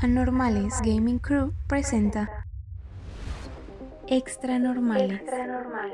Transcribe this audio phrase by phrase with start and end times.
[0.00, 2.44] Anormales Gaming Crew presenta
[4.08, 5.22] Extra Normales,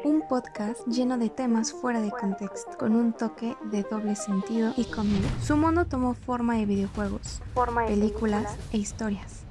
[0.04, 4.86] un podcast lleno de temas fuera de contexto, con un toque de doble sentido y
[4.86, 5.30] comedia.
[5.40, 7.42] Su mundo tomó forma de videojuegos,
[7.86, 9.44] películas e historias.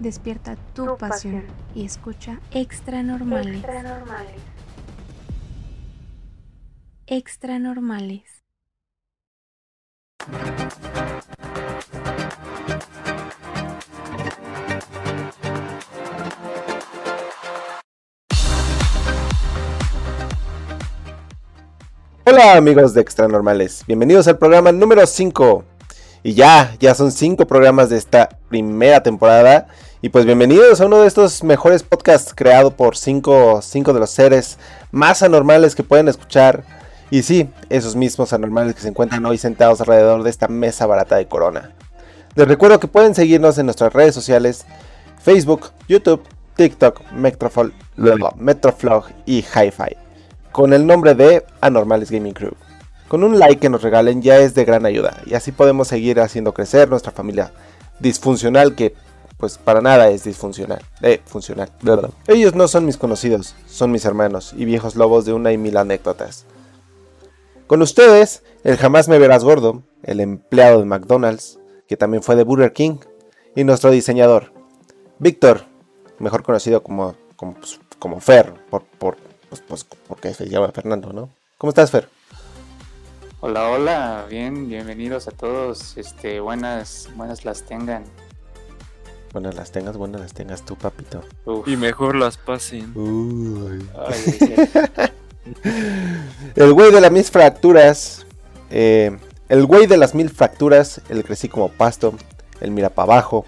[0.00, 1.44] Despierta tu, pasión,
[1.74, 3.64] y escucha Extra Normales.
[7.06, 8.44] Extra Normales.
[22.36, 25.62] Hola amigos de Extra Normales, bienvenidos al programa número 5.
[26.24, 29.68] Y ya, ya son 5 programas de esta primera temporada.
[30.02, 34.58] Y pues bienvenidos a uno de estos mejores podcasts creado por 5 de los seres
[34.90, 36.64] más anormales que pueden escuchar.
[37.08, 41.14] Y sí, esos mismos anormales que se encuentran hoy sentados alrededor de esta mesa barata
[41.14, 41.70] de corona.
[42.34, 44.66] Les recuerdo que pueden seguirnos en nuestras redes sociales,
[45.22, 46.24] Facebook, YouTube,
[46.56, 50.03] TikTok, Metroflog y HiFi
[50.54, 52.52] con el nombre de Anormales Gaming Crew.
[53.08, 56.20] Con un like que nos regalen ya es de gran ayuda y así podemos seguir
[56.20, 57.50] haciendo crecer nuestra familia
[57.98, 58.94] disfuncional que
[59.36, 61.72] pues para nada es disfuncional, eh, funcional.
[62.28, 65.76] Ellos no son mis conocidos, son mis hermanos y viejos lobos de una y mil
[65.76, 66.44] anécdotas.
[67.66, 71.58] Con ustedes, el jamás me verás gordo, el empleado de McDonald's,
[71.88, 72.98] que también fue de Burger King,
[73.56, 74.52] y nuestro diseñador,
[75.18, 75.62] Víctor,
[76.20, 79.16] mejor conocido como, como, pues, como Fer, por, por
[79.60, 81.28] pues, pues porque se llama Fernando, ¿no?
[81.58, 82.08] ¿Cómo estás, Fer?
[83.40, 85.96] Hola, hola, bien, bienvenidos a todos.
[85.96, 88.04] Este, buenas, buenas las tengan.
[89.32, 91.22] Buenas las tengas, buenas las tengas tú, papito.
[91.66, 92.92] Y mejor las pasen.
[96.54, 98.26] el güey de las mil fracturas.
[98.70, 99.16] Eh,
[99.48, 102.14] el güey de las mil fracturas, el crecí como pasto,
[102.60, 103.44] el mira para abajo.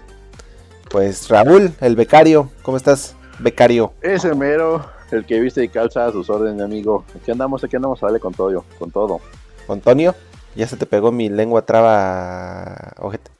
[0.89, 3.93] Pues Raúl, el becario, ¿cómo estás, becario?
[4.01, 4.96] Ese mero.
[5.11, 7.05] El que viste y calza a sus órdenes, amigo.
[7.15, 9.21] Aquí andamos, aquí andamos, sale con todo, con todo.
[9.69, 10.15] Antonio,
[10.55, 13.31] ya se te pegó mi lengua traba, ojete.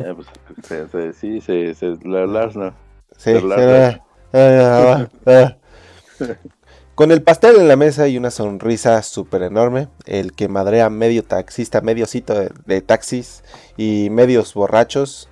[0.00, 0.26] Eh, pues,
[0.90, 2.72] se, sí, se, se, la,
[3.16, 3.32] Sí,
[6.94, 11.24] Con el pastel en la mesa y una sonrisa súper enorme, el que madrea medio
[11.24, 13.42] taxista, medio cito de, taxis
[13.76, 15.28] y medios borrachos,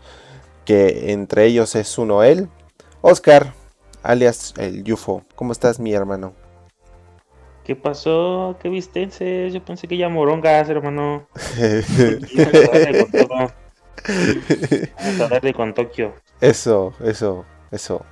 [0.64, 2.48] que entre ellos es uno él,
[3.00, 3.54] Oscar,
[4.02, 5.24] alias el UFO.
[5.34, 6.34] ¿Cómo estás, mi hermano?
[7.64, 8.56] ¿Qué pasó?
[8.60, 9.08] ¿Qué viste?
[9.50, 11.28] Yo pensé que ya morongas, hermano.
[14.98, 16.14] Vamos a darle con Tokio.
[16.40, 18.04] Eso, eso, eso.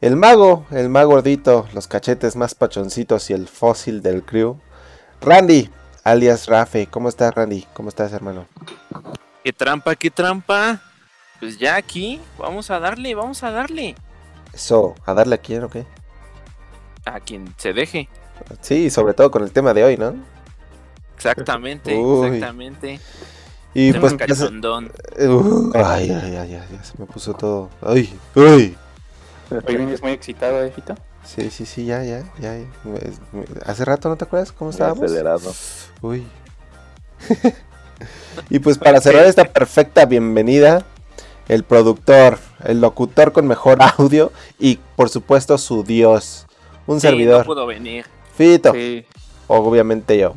[0.00, 4.58] El mago, el mago gordito, los cachetes más pachoncitos y el fósil del crew.
[5.20, 5.68] Randy,
[6.02, 6.86] alias Rafe.
[6.86, 7.66] ¿Cómo estás, Randy?
[7.74, 8.46] ¿Cómo estás, hermano?
[9.44, 10.80] ¿Qué trampa, qué trampa?
[11.38, 13.94] Pues ya aquí, vamos a darle, vamos a darle.
[14.52, 15.86] Eso, ¿a darle a quién o qué?
[17.04, 18.08] A quien se deje.
[18.60, 20.14] Sí, sobre todo con el tema de hoy, ¿no?
[21.16, 21.92] Exactamente,
[22.24, 23.00] exactamente.
[23.72, 27.70] Y pues, pues uh, ay, ay, ay, ay, se me puso todo.
[27.82, 28.76] Ay, uy.
[29.50, 30.94] Hoy vienes muy excitado, ¿eh, Fito?
[31.24, 32.56] Sí, sí, sí, ya, ya, ya.
[33.66, 35.04] Hace rato, ¿no te acuerdas cómo estábamos?
[35.04, 35.52] Acelerado.
[36.00, 36.26] Uy.
[38.50, 40.84] y pues para cerrar esta perfecta bienvenida,
[41.50, 44.30] el productor, el locutor con mejor audio
[44.60, 46.46] y por supuesto su dios,
[46.86, 47.40] un servidor.
[47.40, 48.06] No pudo venir.
[48.36, 48.72] Fito.
[48.72, 49.04] Sí.
[49.48, 50.34] Obviamente yo.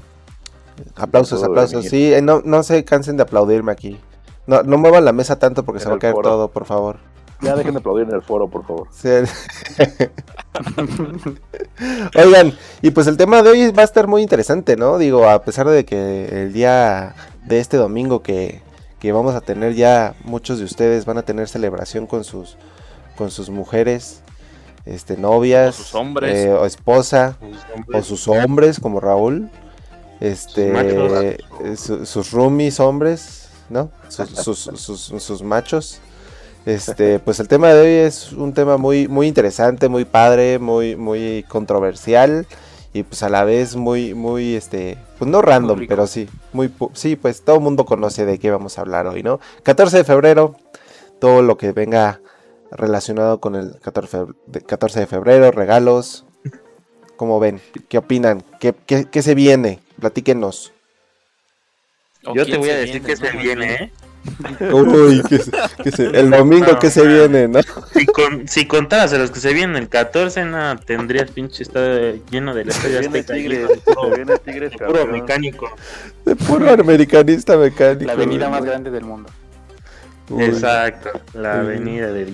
[0.96, 1.86] Aplausos, aplausos.
[1.86, 4.00] Sí, eh, no, no se cansen de aplaudirme aquí.
[4.48, 6.98] No, no muevan la mesa tanto porque se va a caer todo, por favor.
[7.42, 8.88] Ya dejen de aplaudir en el foro, por favor.
[8.92, 9.10] Sí.
[12.18, 14.98] Oigan, y pues el tema de hoy va a estar muy interesante, ¿no?
[14.98, 17.14] Digo, a pesar de que el día
[17.46, 18.64] de este domingo que
[19.04, 22.56] que vamos a tener ya muchos de ustedes van a tener celebración con sus
[23.18, 24.22] con sus mujeres,
[24.86, 27.38] este novias, sus hombres, eh, o esposa,
[27.94, 29.50] o sus hombres como Raúl,
[30.22, 31.38] este
[31.76, 33.92] sus, roomies hombres, ¿no?
[34.10, 36.00] Sus, machos.
[36.66, 40.96] Este, pues el tema de hoy es un tema muy muy interesante, muy padre, muy
[40.96, 42.48] muy controversial
[42.94, 47.16] y pues a la vez muy, muy, este, pues no random, pero sí, muy, sí,
[47.16, 49.40] pues todo el mundo conoce de qué vamos a hablar hoy, ¿no?
[49.64, 50.56] 14 de febrero,
[51.20, 52.22] todo lo que venga
[52.70, 56.26] relacionado con el 14 de febrero, regalos,
[57.16, 57.62] ¿cómo ven?
[57.90, 58.44] ¿Qué opinan?
[58.60, 59.80] ¿Qué, qué, se viene?
[60.00, 60.72] Platíquenos.
[62.34, 63.92] Yo te voy a decir que se viene, ¿eh?
[64.72, 65.22] Uy,
[66.14, 67.60] el domingo que se viene, ¿no?
[67.94, 72.14] Si, con, si contaras a los que se vienen el 14, nada, tendrías pinche estado
[72.32, 75.70] lleno de la estrella viene tigres, de puro, viene tigres, de puro mecánico.
[76.26, 78.06] De puro americanista mecánico.
[78.06, 79.30] La avenida más grande del mundo.
[80.30, 81.60] Uy, Exacto, la Uy.
[81.60, 82.26] avenida de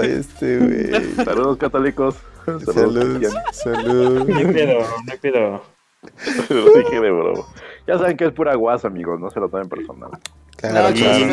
[0.00, 1.14] Ay, este güey.
[1.24, 2.16] Saludos católicos.
[2.44, 4.28] Saludos, Salud, salud.
[4.28, 5.62] No hay pedo, no hay pedo.
[6.50, 7.44] Lo dije de broma.
[7.86, 9.18] Ya saben que es pura guasa, amigos.
[9.20, 10.10] No se lo tomen personal.
[10.56, 11.26] Claro, claro.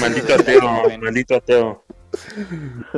[0.00, 0.62] Maldito ateo,
[1.00, 1.84] maldito ateo.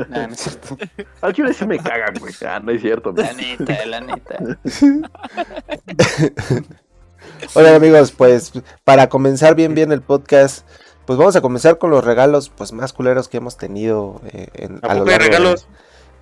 [0.08, 0.76] Nah, no es cierto.
[1.20, 2.32] Al chile sí me cagan, güey.
[2.46, 3.12] Ah, no es cierto.
[3.12, 4.38] La neta, la neta.
[7.54, 8.52] Oigan amigos, pues
[8.84, 10.66] para comenzar bien bien el podcast,
[11.06, 14.78] pues vamos a comenzar con los regalos pues más culeros que hemos tenido eh, en,
[14.82, 15.66] ¿A lo poco largo de- regalos?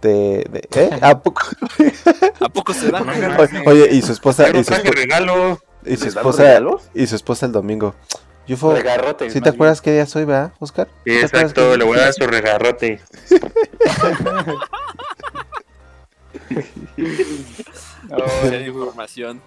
[0.03, 0.91] De, de- ¿eh?
[1.03, 1.43] ¿A poco?
[2.41, 3.07] ¿A poco se dan?
[3.09, 5.61] Oye, Oye, y su esposa y su, traje espo- regalo.
[5.85, 6.61] y su ¿Les dan esposa
[6.95, 7.95] y su esposa el domingo.
[8.47, 9.33] Yufo, Regarrotes.
[9.33, 10.89] ¿sí te acuerdas qué día soy, verdad, Oscar?
[11.05, 13.01] Sí, ¿Sí te acuerdas exacto, le voy a dar su regarrote.
[16.97, 17.09] bien.
[18.11, 19.41] Oh, información.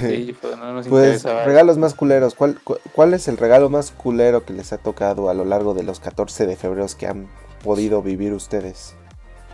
[0.00, 1.44] Sí, pues no nos Pues interesa.
[1.44, 2.34] regalos más culeros.
[2.34, 5.74] ¿Cuál, cu- ¿Cuál es el regalo más culero que les ha tocado a lo largo
[5.74, 7.28] de los 14 de febrero que han
[7.64, 8.94] podido vivir ustedes?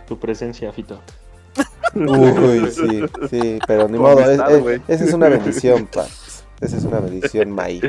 [0.07, 0.99] Tu presencia, Fito.
[1.95, 6.05] Uy, sí, sí, pero ni modo, es- es- esa es una bendición, pa.
[6.61, 7.81] Esa es una bendición, May.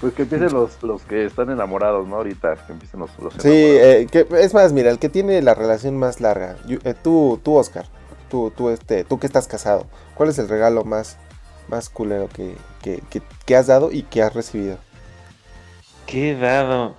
[0.00, 2.16] Pues que empiecen los, los que están enamorados, ¿no?
[2.16, 5.54] Ahorita que empiecen los, los Sí, eh, que, es más, mira, el que tiene la
[5.54, 7.86] relación más larga, eh, tú, tú, Oscar,
[8.28, 11.18] tú, tú, este, tú que estás casado, ¿cuál es el regalo más,
[11.68, 14.78] más culero que, que, que, que has dado y que has recibido?
[16.06, 16.96] ¿Qué he dado?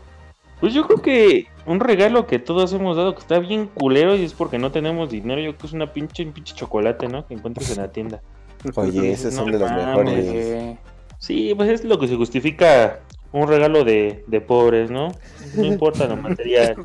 [0.59, 4.23] Pues yo creo que un regalo que todos hemos dado que está bien culero y
[4.25, 5.39] es porque no tenemos dinero.
[5.41, 7.25] Yo creo que es una pinche, un pinche chocolate, ¿no?
[7.27, 8.23] Que encuentres en la tienda.
[8.75, 10.35] Oye, esos son No de los mames, mejores.
[10.35, 10.79] Eh,
[11.19, 12.99] Sí, pues es lo que se justifica
[13.31, 15.09] un regalo de, de pobres, ¿no?
[15.55, 16.77] No importa lo material,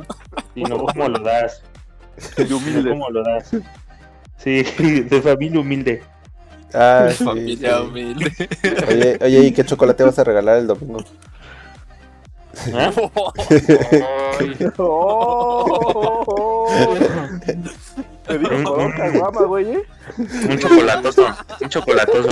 [0.55, 1.63] sino cómo lo das.
[2.39, 2.91] Y Sino humilde.
[2.91, 3.57] cómo lo das.
[4.43, 4.63] Sí,
[5.11, 6.03] de familia humilde.
[6.75, 7.83] Ah, sí, Familia sí.
[7.85, 8.33] humilde.
[8.89, 11.05] Oye, oye, ¿y qué chocolate vas a regalar el domingo?
[12.75, 12.91] ¿Ah?
[14.79, 16.67] ¡Oh!
[18.27, 19.73] Te digo color un- caguama, güey.
[19.73, 19.83] ¿eh?
[20.49, 21.27] Un chocolatoso,
[21.61, 22.29] un chocolatoso.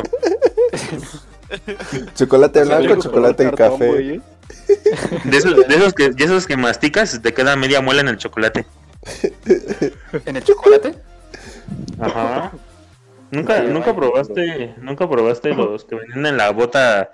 [2.15, 3.87] Chocolate blanco, chocolate cartón, café.
[3.89, 4.21] güey, ¿eh?
[5.25, 8.17] De esos, de esos que, de esos que masticas te queda media muela en el
[8.19, 8.67] chocolate.
[10.27, 10.95] ¿En el chocolate?
[12.01, 12.53] Ajá.
[13.31, 17.11] ¿Nunca, Sí, nunca probaste, nunca probaste los que venden en la bota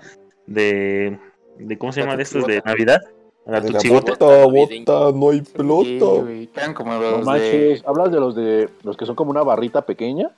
[0.47, 1.19] de,
[1.59, 2.15] de ¿cómo se llama?
[2.17, 3.01] De estos de Navidad?
[3.45, 4.11] La De la tutsibote.
[4.11, 6.27] bota, bota, no hay Sí, pelota.
[6.55, 7.81] Quedan como No de...
[7.85, 10.31] hablas de los de los que son como una barrita pequeña.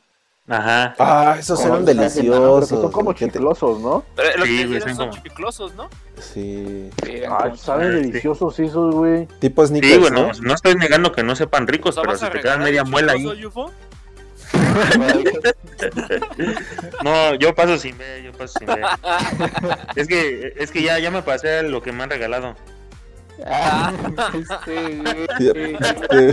[0.50, 0.95] Ajá.
[1.00, 2.68] Ah, esos Como eran deliciosos.
[2.69, 4.04] son como chiclosos, ¿no?
[4.15, 5.88] Pero los Sí, que son como- chiclosos, ¿no?
[6.18, 6.89] Sí.
[7.30, 8.10] Ay, saben sí.
[8.10, 9.27] deliciosos esos, güey.
[9.39, 10.31] Tipo Sí, sneakers, bueno, ¿no?
[10.42, 12.88] no estoy negando que no sepan ricos, ¿Nos pero si te queda regalar media el
[12.89, 13.39] muela ahí.
[13.39, 13.72] Yufo?
[17.04, 18.84] No, yo paso sin ver, yo paso sin ver.
[19.96, 22.56] Es que, es que ya, ya me pasé lo que me han regalado.
[23.46, 23.94] Ah,
[24.34, 25.28] este, güey.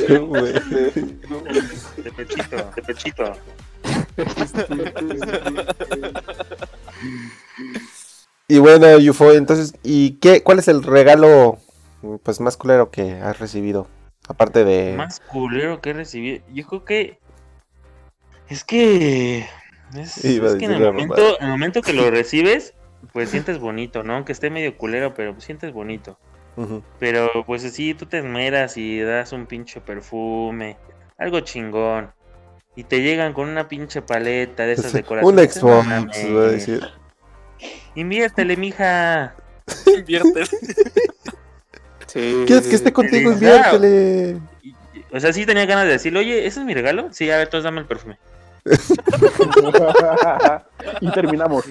[0.00, 0.52] Sí, güey.
[2.02, 3.32] De pechito, de pechito.
[8.48, 11.58] Y bueno, Yufo, entonces, ¿y qué, cuál es el regalo
[12.22, 13.86] pues más culero que has recibido?
[14.28, 14.94] Aparte de...
[14.96, 16.44] Más culero que he recibido.
[16.52, 17.18] Yo creo que.
[18.48, 19.46] Es que.
[19.94, 22.74] Es, que en el, momento, en el momento que lo recibes,
[23.12, 24.14] pues sientes bonito, ¿no?
[24.14, 26.18] Aunque esté medio culero, pero pues sientes bonito.
[26.98, 30.76] Pero pues así tú te esmeras y das un pinche perfume,
[31.18, 32.12] algo chingón.
[32.74, 35.56] Y te llegan con una pinche paleta de esas decoraciones.
[35.56, 36.86] Un Xbox, va a decir.
[37.94, 39.34] Inviértele, mija.
[39.98, 40.44] Invierte.
[42.06, 42.92] Sí, ¿Quieres sí, que esté sí.
[42.92, 43.30] contigo?
[43.30, 44.40] Sí, Inviértele.
[45.12, 47.12] O sea, sí tenía ganas de decirle, oye, ¿ese es mi regalo?
[47.12, 48.16] Sí, a ver, entonces dame el perfume.
[51.00, 51.64] y terminamos.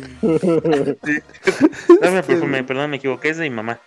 [2.01, 3.79] Dame perfume, perdón, me equivoqué, es de mi mamá.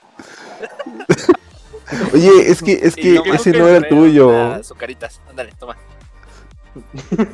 [2.13, 4.53] Oye, es que, es que ese no era el tuyo.
[4.55, 5.21] Azucaritas.
[5.29, 5.77] Ándale, toma.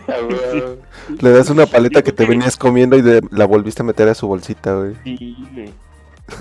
[0.09, 0.75] Ah.
[1.21, 4.15] Le das una paleta que te venías comiendo y de- la volviste a meter a
[4.15, 4.95] su bolsita, güey.
[5.05, 5.73] Sí, güey.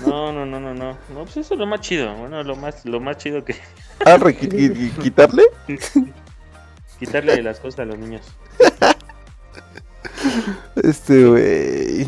[0.06, 0.96] No, no, no, no, no.
[1.12, 2.14] No, pues eso es lo más chido.
[2.14, 3.54] Bueno, lo más, lo más chido que
[4.06, 4.16] Ah,
[5.02, 5.42] quitarle.
[6.98, 8.22] quitarle las cosas a los niños.
[10.76, 12.06] Este, güey.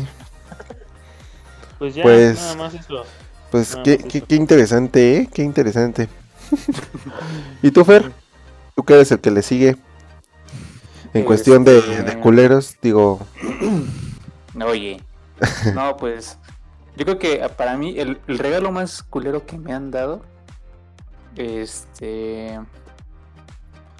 [1.79, 3.03] Pues ya, Pues- nada más eso.
[3.51, 5.29] Pues No, qué, no, qué, pues- qué interesante, ¿eh?
[5.33, 6.09] Qué interesante.
[7.61, 8.11] ¿Y tú, Fer?
[8.75, 9.77] ¿Tú que eres el que le sigue?
[11.13, 13.19] En cuestión de, Este- de culeros, digo...
[14.65, 15.01] Oye,
[15.75, 16.37] no, pues
[16.95, 20.23] yo creo que ah, para mí el, el regalo más culero que me han dado,
[21.35, 22.59] este,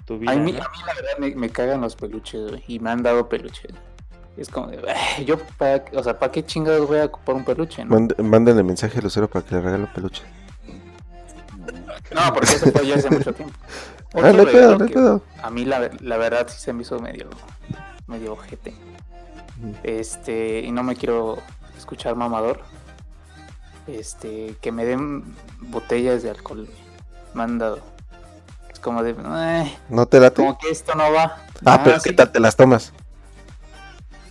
[0.05, 0.31] Tu vida.
[0.31, 0.60] a mí, ¿no?
[0.63, 3.72] a mí la verdad me, me cagan los peluches, güey, y me han dado peluches.
[4.38, 7.44] Es como, de, "Ay, yo, para, o sea, ¿para qué chingados voy a ocupar un
[7.44, 7.84] peluche?
[7.86, 10.24] No, Mándenle mensaje a Lucero para que le regale un peluche.
[12.13, 13.53] No, porque eso fue ya hace mucho tiempo.
[14.13, 15.22] Ah, no pedo, no.
[15.44, 17.27] A mí la, la verdad sí se me hizo medio,
[18.08, 18.74] medio ojete.
[19.84, 21.38] Este, y no me quiero
[21.77, 22.62] escuchar mamador.
[23.86, 26.67] Este, que me den botellas de alcohol.
[27.34, 27.79] Me han dado.
[28.72, 30.38] Es como de, "Ay, ¿No te late?
[30.38, 31.44] como que esto no va.
[31.65, 32.94] Ah, pero ¿qué sí, tal te las tomas?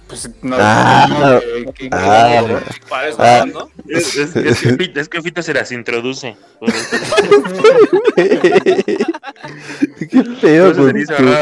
[0.09, 3.45] Pues no, Ah, no, que- que- ah, que- eso, Ah.
[3.53, 3.69] ¿no?
[3.89, 6.37] Es, es- es que Fito, es que se las introduce.
[10.11, 10.61] ¿Qué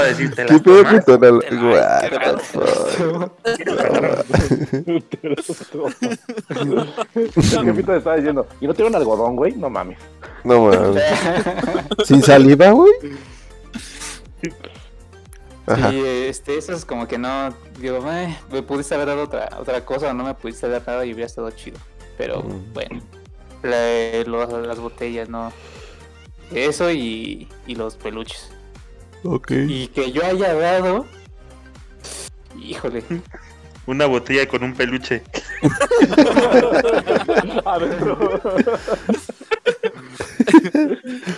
[0.04, 0.54] decir, ¿te ¿Qué?
[7.14, 9.52] El jefito le estaba diciendo, ¿y no tiene un algodón, güey?
[9.52, 9.98] No mames.
[10.42, 11.02] No mames.
[12.04, 12.92] ¿Sin saliva, güey?
[15.66, 15.90] Ajá.
[15.90, 19.84] Sí, este, eso es como que no, digo, "Ay, me pudiste haber dado otra, otra
[19.84, 21.78] cosa, no me pudiste dar nada y hubiera estado chido.
[22.18, 22.72] Pero Mm.
[22.74, 23.00] bueno,
[23.62, 25.52] la- lo- las botellas, no.
[26.52, 28.50] Eso y, y los peluches.
[29.24, 29.52] Ok.
[29.66, 31.06] Y que yo haya dado,
[32.60, 33.02] híjole,
[33.86, 35.22] Una botella con un peluche.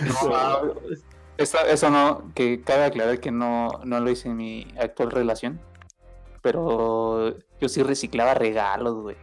[0.07, 0.75] No,
[1.39, 5.61] eso, eso no, que cabe aclarar que no, no lo hice en mi actual relación.
[6.43, 9.17] Pero yo sí reciclaba regalos, güey.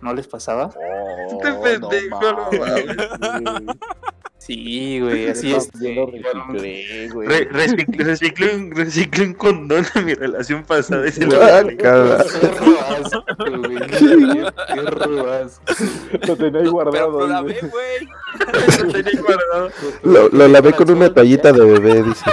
[0.00, 0.70] ¿No les pasaba?
[0.76, 3.76] Oh, Este pendejo, no mames,
[4.50, 5.70] Sí, güey, así es.
[7.50, 11.06] reciclé, un, reciclé un condón en mi relación pasada.
[11.06, 11.62] y se lo Ah.
[11.78, 12.48] Qué asco,
[13.60, 13.78] güey.
[13.86, 14.46] Qué.
[16.26, 17.20] Lo tenía ahí Pero guardado.
[17.20, 18.08] lo lavé, güey.
[18.82, 19.70] Lo tenía guardado.
[20.02, 22.24] Lo, lo lavé con una toallita de bebé, dice.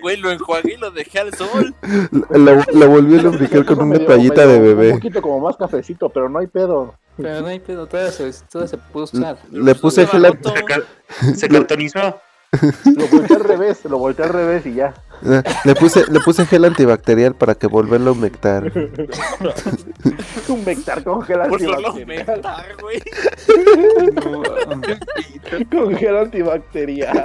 [0.00, 1.74] Güey, lo enjuagué y lo dejé al sol.
[2.30, 4.92] Lo, lo volví a lubricar con una toallita de medio- Un bebé.
[4.94, 6.94] poquito como más cafecito, pero no hay pedo.
[7.16, 9.38] Pero no hay pedo, todo se, todo se pudo usar.
[9.50, 10.52] Le puse Pues, gel barato.
[11.20, 12.20] Se, se cartonizó.
[12.96, 14.94] Lo volteé al revés, lo volteé al revés y ya.
[15.64, 18.70] Le puse, le puse gel antibacterial para que volverlo a humectar.
[20.48, 22.76] Un vector con gel antibacterial.
[22.80, 23.02] güey.
[25.70, 27.24] Con gel antibacterial.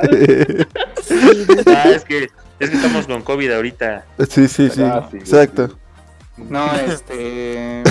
[1.68, 2.30] Ah, es que,
[2.60, 4.06] es que estamos con COVID ahorita.
[4.30, 4.82] Sí, sí, sí.
[4.82, 5.78] Ah, sí, Exacto.
[6.38, 7.84] No, este.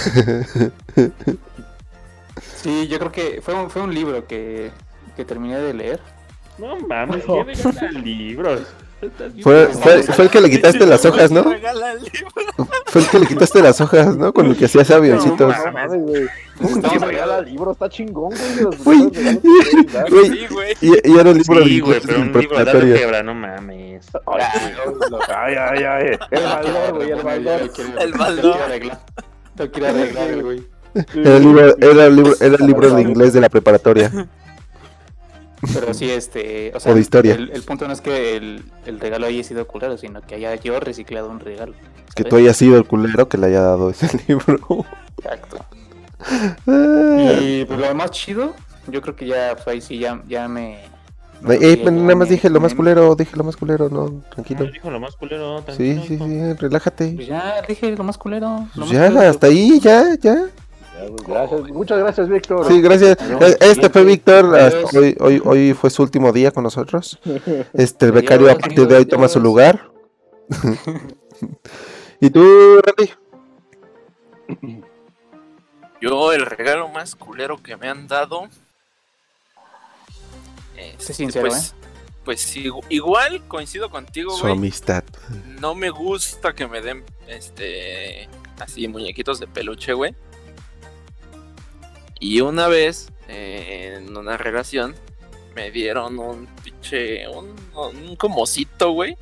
[2.62, 4.71] Sí, yo creo que fue un, fue un libro que,
[5.17, 6.00] que terminé de leer.
[6.59, 8.61] No mames, ¿qué regala libros?
[9.43, 11.45] Fue, fue, fue el que le quitaste las hojas, ¿no?
[11.45, 12.33] Regala el libro.
[12.87, 14.33] Fue el que le quitaste las hojas, ¿no?
[14.33, 15.57] Con el que hacías avioncitos.
[15.57, 16.27] No mames, güey.
[16.61, 18.33] Estamos regala libro, está chingón,
[18.85, 19.09] güey.
[19.09, 20.49] Güey.
[20.50, 22.99] Güey, y, y era un libro Sí, de güey, pero un libro de.
[22.99, 24.07] Quebra, no mames.
[25.29, 26.19] Ay, ay, ay.
[26.33, 27.71] El Baldor, güey, el Baldor.
[28.00, 29.00] El Lo arreglar.
[29.57, 30.77] Lo quiero arreglar, güey.
[31.14, 34.28] Era el libro, era el libro, era el libro de inglés de la preparatoria.
[35.75, 36.73] Pero sí, este.
[36.75, 37.35] O sea, O de historia.
[37.35, 40.55] El, el punto no es que el, el regalo haya sido culero, sino que haya
[40.55, 41.73] yo reciclado un regalo.
[42.14, 42.31] Que ¿sabes?
[42.31, 44.85] tú hayas sido el culero que le haya dado ese libro.
[45.19, 45.59] Exacto.
[46.67, 47.38] Ah.
[47.40, 48.55] Y pues, lo más chido,
[48.87, 50.78] yo creo que ya, pues, ahí sí, ya, ya me.
[51.40, 53.88] me Ey, pues, ya nada más me- dije lo más culero, dije lo más culero,
[53.88, 54.64] no, tranquilo.
[54.64, 55.64] No, dijo lo más culero, Sí,
[55.95, 56.26] tranquilo, sí, hijo.
[56.26, 57.12] sí, relájate.
[57.17, 58.47] Pues ya dije lo más culero.
[58.49, 59.31] lo Pues más ya, culero.
[59.31, 60.37] hasta ahí, ya, ya.
[61.26, 62.67] Gracias, muchas gracias, Víctor.
[62.67, 63.17] Sí, gracias.
[63.61, 64.47] Este fue Víctor,
[64.95, 67.19] hoy, hoy, hoy fue su último día con nosotros.
[67.73, 69.90] Este, el becario a partir de hoy toma su lugar.
[72.21, 73.12] ¿Y tú, Randy?
[76.00, 78.49] Yo, el regalo más culero que me han dado.
[80.76, 81.75] este, sincero, pues,
[82.25, 85.05] pues igu- igual coincido contigo, Su amistad.
[85.61, 88.28] No me gusta que me den este
[88.61, 90.14] así muñequitos de peluche, güey.
[92.21, 94.95] Y una vez eh, en una relación
[95.55, 99.17] me dieron un pinche un, un comocito, güey,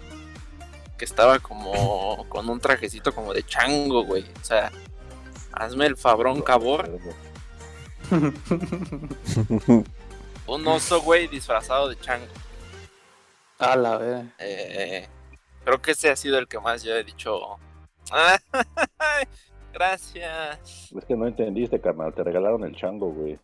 [0.99, 4.25] que estaba como con un trajecito como de chango, güey.
[4.41, 4.71] O sea,
[5.53, 6.91] hazme el fabrón cabor,
[10.47, 12.27] un oso, güey, disfrazado de chango.
[13.59, 14.27] A la ver.
[14.39, 15.09] Eh,
[15.65, 17.59] creo que ese ha sido el que más yo he dicho.
[19.77, 20.93] "Ah, gracias.
[20.97, 22.13] Es que no entendiste, carnal.
[22.15, 23.39] Te regalaron el chango, güey.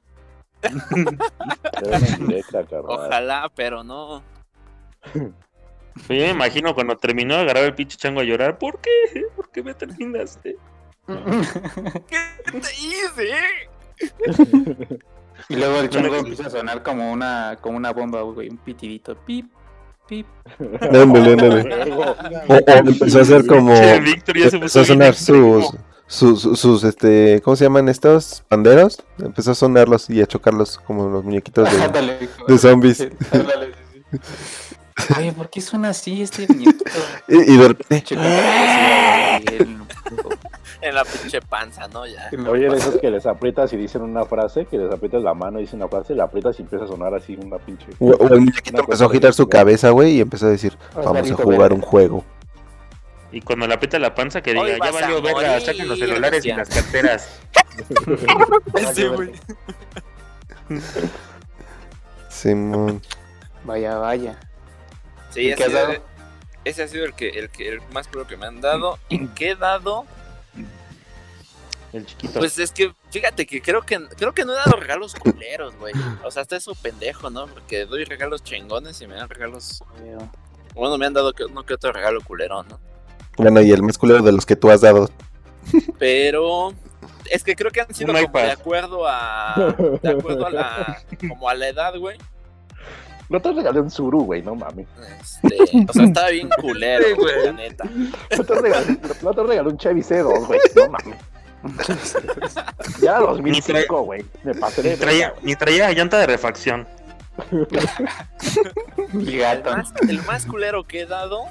[2.51, 2.85] Carnal.
[2.87, 4.23] Ojalá, pero no.
[5.15, 5.23] Yo
[6.09, 8.59] me imagino cuando terminó agarraba el pinche chango a llorar.
[8.59, 8.91] ¿Por qué?
[9.35, 10.57] ¿Por qué me terminaste?
[11.07, 13.35] ¿Qué te hice?
[15.49, 19.17] Y luego el chango empieza a sonar como una, como una bomba, güey, un pitidito.
[19.17, 19.47] Pip,
[20.07, 20.27] pip.
[20.81, 21.93] Ándale, ándale.
[21.93, 22.03] O,
[22.49, 23.75] o empezó a hacer como.
[23.75, 25.75] Empezó a sonar sus.
[26.07, 28.45] Sus, sus, este, ¿cómo se llaman estos?
[28.49, 29.03] ¿Panderos?
[29.19, 33.01] Empezó a sonarlos y a chocarlos como los muñequitos de, zombies.
[33.33, 34.77] ándale, sí, sí.
[35.19, 36.85] Oye, ¿por qué suena así este muñequito?
[37.29, 38.17] Y, y de repente,
[40.83, 42.05] En la pinche panza, ¿no?
[42.07, 42.29] Ya.
[42.51, 45.59] Oye, de esos que les aprietas y dicen una frase, que les aprietas la mano
[45.59, 47.87] y dicen una frase, la aprietas y empieza a sonar así una pinche.
[48.01, 51.31] o, o el muñequito empezó a girar su cabeza, güey, y empezó a decir, vamos
[51.31, 52.25] a jugar un juego.
[53.33, 55.99] Y cuando le aprieta la panza, que diga, Hoy ya valió verga, morir, saquen los
[55.99, 57.41] celulares y las carteras.
[58.95, 59.33] Sí, güey.
[62.29, 63.01] Simón.
[63.65, 64.39] Vaya, vaya.
[65.31, 65.57] Sí, ¿Y ha
[66.65, 68.99] ese ha sido el que, el que el más puro que me han dado.
[69.11, 70.07] ¿En qué he dado?
[71.93, 72.39] El chiquito.
[72.39, 75.93] Pues es que, fíjate que creo que creo que no he dado regalos culeros, güey.
[76.23, 77.47] O sea, hasta eso pendejo, ¿no?
[77.49, 79.83] Porque doy regalos chingones y me dan regalos.
[80.75, 82.81] Bueno, me han dado que, uno que otro regalo culero, ¿no?
[83.37, 85.09] Bueno, y el más culero de los que tú has dado.
[85.99, 86.73] Pero
[87.31, 91.49] es que creo que han sido como de acuerdo a de acuerdo a la como
[91.49, 92.19] a la edad, güey.
[93.29, 94.87] No te regalé un suru, güey, no mames.
[95.23, 97.47] Este, o sea, estaba bien culero, Sí, güey.
[97.47, 97.85] la neta.
[98.37, 101.19] No te regalé, no te regalé un Chevy C2, güey, no mames.
[103.01, 104.25] Ya 2005, güey.
[104.43, 106.87] Me pasé Ni de traía, ni traía llanta de refacción.
[109.65, 111.45] Más, el más culero que he dado,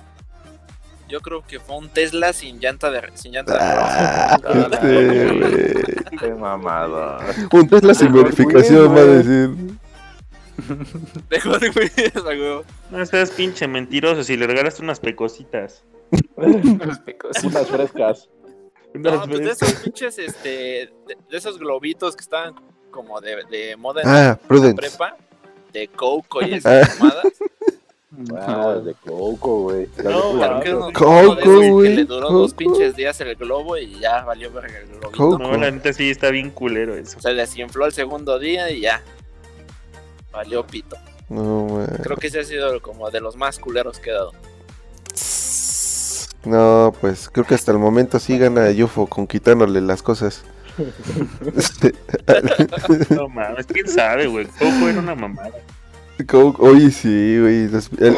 [1.12, 5.86] yo creo que fue un Tesla sin llanta de sin llanta de Ah, refacción.
[6.12, 6.18] sí.
[6.20, 7.20] Qué mamada.
[7.52, 9.50] Un Tesla sin verificación, va a decir.
[11.30, 11.92] Dejó de güey.
[12.92, 15.84] No seas pinche mentiroso si le regalaste unas pecositas.
[16.38, 17.44] Los pecos.
[17.44, 18.30] Unas frescas.
[18.94, 22.56] Unas No, pues de esos pinches, este, de, de esos globitos que estaban
[22.92, 25.16] como de, de moda en Ah, la prepa,
[25.72, 27.26] de Coco y esas mamadas.
[28.38, 29.88] Ah, de coco, güey.
[30.04, 30.64] No, Culanito.
[30.64, 34.80] que uno, Coco, güey, le duró dos pinches días el globo y ya valió verga
[34.80, 35.12] el globito.
[35.12, 35.38] Coco.
[35.40, 37.22] No, la neta sí está bien culero eso.
[37.22, 39.02] Se desinfló el segundo día y ya.
[40.34, 40.98] Valió pito.
[41.30, 41.88] No, güey.
[42.04, 44.34] Creo que ese ha sido como de los más culeros que he dado.
[46.44, 50.44] No, pues creo que hasta el momento sí gana Yufo con quitándole las cosas.
[53.10, 54.48] No mames, quién sabe, güey.
[54.48, 55.52] Coco era una mamada.
[56.26, 57.70] Como- Oye, sí, güey.
[58.00, 58.18] El,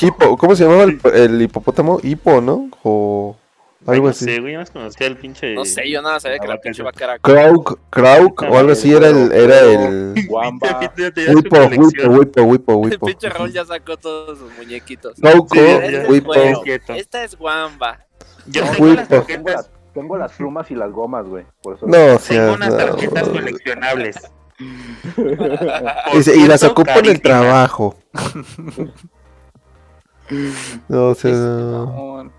[0.00, 1.98] hipo, ¿cómo se llamaba el, el hipopótamo?
[2.02, 2.68] Hipo, ¿no?
[2.82, 3.36] O
[3.86, 4.24] algo no así.
[4.26, 5.54] sé, güey, no conocía el pinche.
[5.54, 8.92] No sé, yo nada sabía que la pinche vaca era Krauk, Krauk o algo así
[8.92, 12.42] era el, era el su Wipo, Wipo.
[12.44, 15.14] Wipo, Wipo, El pinche Raúl ya sacó todos sus muñequitos.
[15.20, 15.56] Krauko,
[16.08, 16.32] Wipo.
[16.94, 18.06] Esta es Wamba.
[18.46, 21.44] Yo No, tengo las Tengo, tarjetas, las- tengo las plumas y las gomas, güey.
[21.62, 21.86] Por eso.
[21.86, 23.34] No, tengo unas no, tarjetas no.
[26.34, 27.96] Y las ocupo en el trabajo.
[30.88, 32.30] No, o sea, Este, no.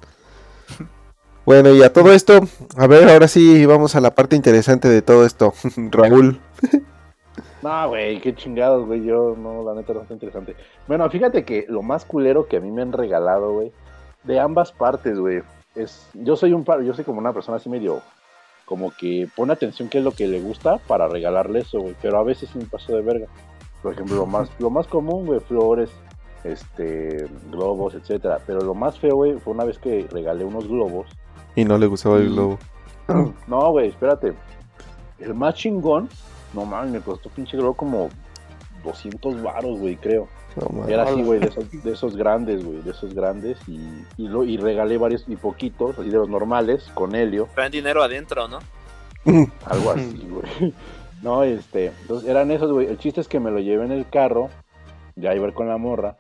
[1.46, 2.40] Bueno, y a todo esto,
[2.78, 5.54] a ver, ahora sí vamos a la parte interesante de todo esto.
[5.92, 6.40] Raúl.
[7.62, 9.04] No, güey, qué chingados, güey.
[9.04, 10.56] Yo, no, la neta no está interesante.
[10.88, 13.72] Bueno, fíjate que lo más culero que a mí me han regalado, güey,
[14.24, 15.44] de ambas partes, güey,
[15.76, 16.08] es.
[16.14, 18.02] Yo soy un par, yo soy como una persona así medio.
[18.66, 21.96] Como que pone atención qué es lo que le gusta para regalarle eso, güey.
[22.02, 23.28] Pero a veces sí me paso de verga.
[23.82, 25.90] Por ejemplo, lo más, lo más común, güey, flores,
[26.44, 28.40] este, globos, etcétera.
[28.46, 31.08] Pero lo más feo, güey, fue una vez que regalé unos globos.
[31.56, 32.58] Y no le gustaba el globo.
[33.48, 34.34] No, güey, espérate.
[35.20, 36.08] El más chingón,
[36.54, 38.10] no mames, me costó pinche globo como
[38.86, 40.30] 200 varos, güey, creo.
[40.56, 40.88] No.
[40.88, 43.58] Era así, güey, de esos, de esos grandes, güey, de esos grandes.
[43.68, 43.80] Y,
[44.18, 48.04] y, lo, y regalé varios y poquitos, así de los normales, con helio, Traen dinero
[48.04, 48.60] adentro, ¿no?
[49.66, 50.74] algo así, güey.
[51.22, 52.88] No, este, entonces eran esos, güey.
[52.88, 54.50] El chiste es que me lo llevé en el carro,
[55.16, 56.18] ya iba a ir con la morra.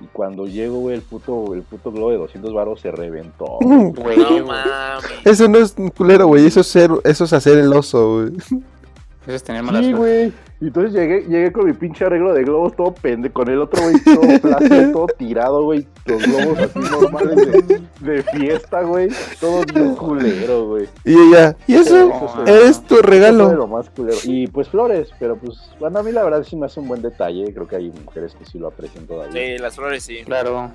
[0.00, 3.58] Y cuando llego, güey, el puto, el puto globo de 200 varos se reventó.
[3.60, 4.18] güey.
[4.40, 5.30] No.
[5.30, 6.46] Eso no es un culero, güey.
[6.46, 8.36] Eso es, ser, eso es hacer el oso, güey.
[8.36, 10.32] Eso es tener mala Sí, güey.
[10.62, 13.80] Y entonces llegué, llegué con mi pinche arreglo de globos todo pende, con el otro
[13.82, 15.86] güey todo plástico, todo tirado, güey.
[16.04, 19.08] Los globos así normales de, de fiesta, güey.
[19.40, 20.86] Todo bien culero, güey.
[21.06, 22.12] Y ella, ¿y eso?
[22.46, 23.54] Es tu Eso fue regalo.
[23.54, 24.18] lo más culero.
[24.24, 27.00] Y pues flores, pero pues, bueno, a mí la verdad sí me hace un buen
[27.00, 27.54] detalle.
[27.54, 29.32] Creo que hay mujeres que sí lo aprecian todavía.
[29.56, 30.18] Sí, las flores sí.
[30.26, 30.70] Claro.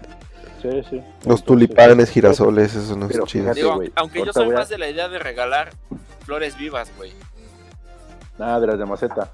[0.64, 0.96] Sí, sí.
[0.96, 3.80] Los Entonces, tulipanes, girasoles, eso no es chido.
[3.94, 5.70] aunque yo soy a- más de la idea de regalar
[6.26, 7.12] flores vivas, güey.
[8.40, 9.30] Nada, de las de maceta.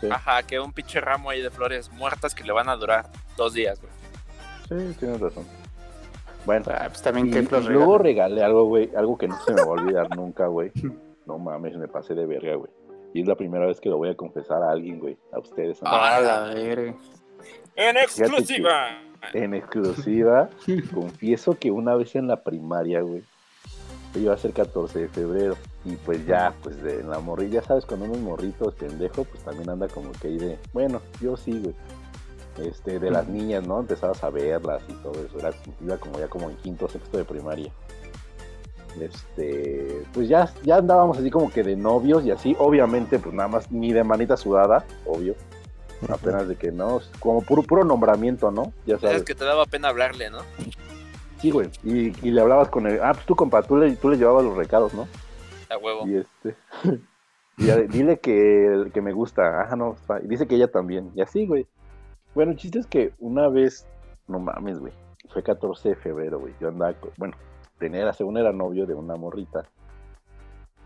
[0.00, 3.06] Sí, Ajá, que un pinche ramo ahí de flores muertas que le van a durar
[3.36, 3.92] dos días, güey.
[4.90, 5.44] sí, tienes razón.
[6.46, 9.38] Bueno, Ah, pues también Y, que y los luego regalé algo, güey, algo que no
[9.40, 10.70] se me va a olvidar nunca, güey.
[11.26, 12.70] No mames, me pasé de verga, güey.
[13.14, 15.16] Y es la primera vez que lo voy a confesar a alguien, güey.
[15.32, 15.82] A ustedes.
[15.82, 16.00] amigos.
[16.02, 16.94] A la verga.
[17.76, 18.98] En exclusiva.
[19.32, 20.48] en exclusiva,
[20.94, 23.22] confieso que una vez en la primaria, güey,
[24.14, 27.86] yo iba a ser 14 de febrero y pues ya, pues de la morrilla, sabes,
[27.86, 31.74] con unos morritos pendejo, pues también anda como que ahí de, bueno, yo sí, güey.
[32.58, 33.78] Este, de las niñas, ¿no?
[33.78, 37.24] Empezabas a verlas y todo eso, era, iba como ya como en quinto, sexto de
[37.24, 37.72] primaria.
[39.00, 43.48] Este, pues ya, ya andábamos así como que de novios y así, obviamente, pues nada
[43.48, 45.36] más ni de manita sudada, obvio.
[46.08, 48.72] Apenas de que no, como puro, puro nombramiento, ¿no?
[48.86, 49.18] Ya sabes.
[49.18, 50.38] Es que te daba pena hablarle, ¿no?
[51.40, 51.70] Sí, güey.
[51.84, 53.00] Y, le hablabas con él.
[53.02, 55.08] Ah, pues tú, compa, tú le, tú le llevabas los recados, ¿no?
[55.70, 56.06] A huevo.
[56.06, 56.56] Y este.
[57.58, 59.62] y dile que, que me gusta.
[59.62, 59.96] Ajá, no.
[60.22, 61.10] Y dice que ella también.
[61.14, 61.66] Y así, güey.
[62.34, 63.86] Bueno, el chiste es que una vez.
[64.26, 64.92] No mames, güey.
[65.30, 66.54] Fue 14 de febrero, güey.
[66.60, 66.94] Yo andaba.
[67.16, 67.34] Bueno,
[67.78, 69.64] tenía, según era novio de una morrita.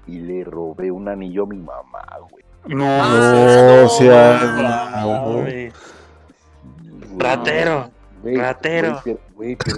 [0.07, 2.45] Y le robé un anillo a mi mamá, güey.
[2.67, 5.45] No, no, o sea, no,
[7.19, 7.91] Ratero.
[8.23, 9.03] Ratero.
[9.35, 9.77] Güey, pero,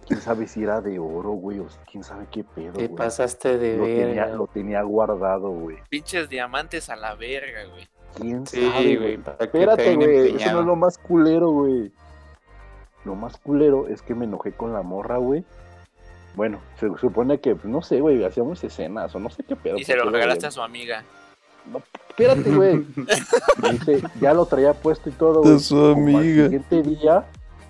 [0.00, 3.76] quién sabe si era de oro, güey, o quién sabe qué pedo, Te pasaste de
[3.76, 5.76] lo Tenía, lo tenía guardado, güey.
[5.88, 7.88] Pinches diamantes a la verga, güey.
[8.18, 9.20] ¿Quién sabe, güey?
[9.38, 11.92] Espérate, güey, eso no es lo más culero, güey.
[13.04, 15.44] Lo más culero es que me enojé con la morra, güey.
[16.34, 19.78] Bueno, se supone que, no sé, güey, hacíamos escenas o no sé qué pedo.
[19.78, 21.04] Y se lo regalaste a su amiga.
[21.66, 22.86] No, espérate, güey.
[23.70, 25.54] Dice, ya lo traía puesto y todo, güey.
[25.54, 26.44] De su amiga.
[26.44, 27.26] Al siguiente día,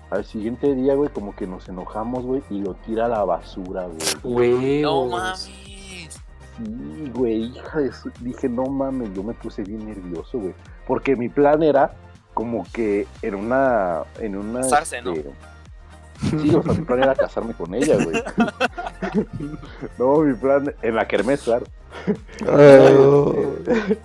[0.09, 3.87] al siguiente día, güey, como que nos enojamos, güey, y lo tira a la basura,
[4.23, 4.81] güey.
[4.81, 5.39] No mames.
[5.41, 6.09] Sí,
[7.13, 8.11] güey, hija de su...
[8.19, 10.53] Dije, no mames, yo me puse bien nervioso, güey.
[10.87, 11.93] Porque mi plan era
[12.33, 14.03] como que en una...
[14.19, 15.13] En una Casarse, ¿no?
[15.13, 15.31] este,
[16.21, 18.21] Sí, o sea, mi plan era casarme con ella, güey.
[19.97, 21.65] no, mi plan, en la kermés, claro.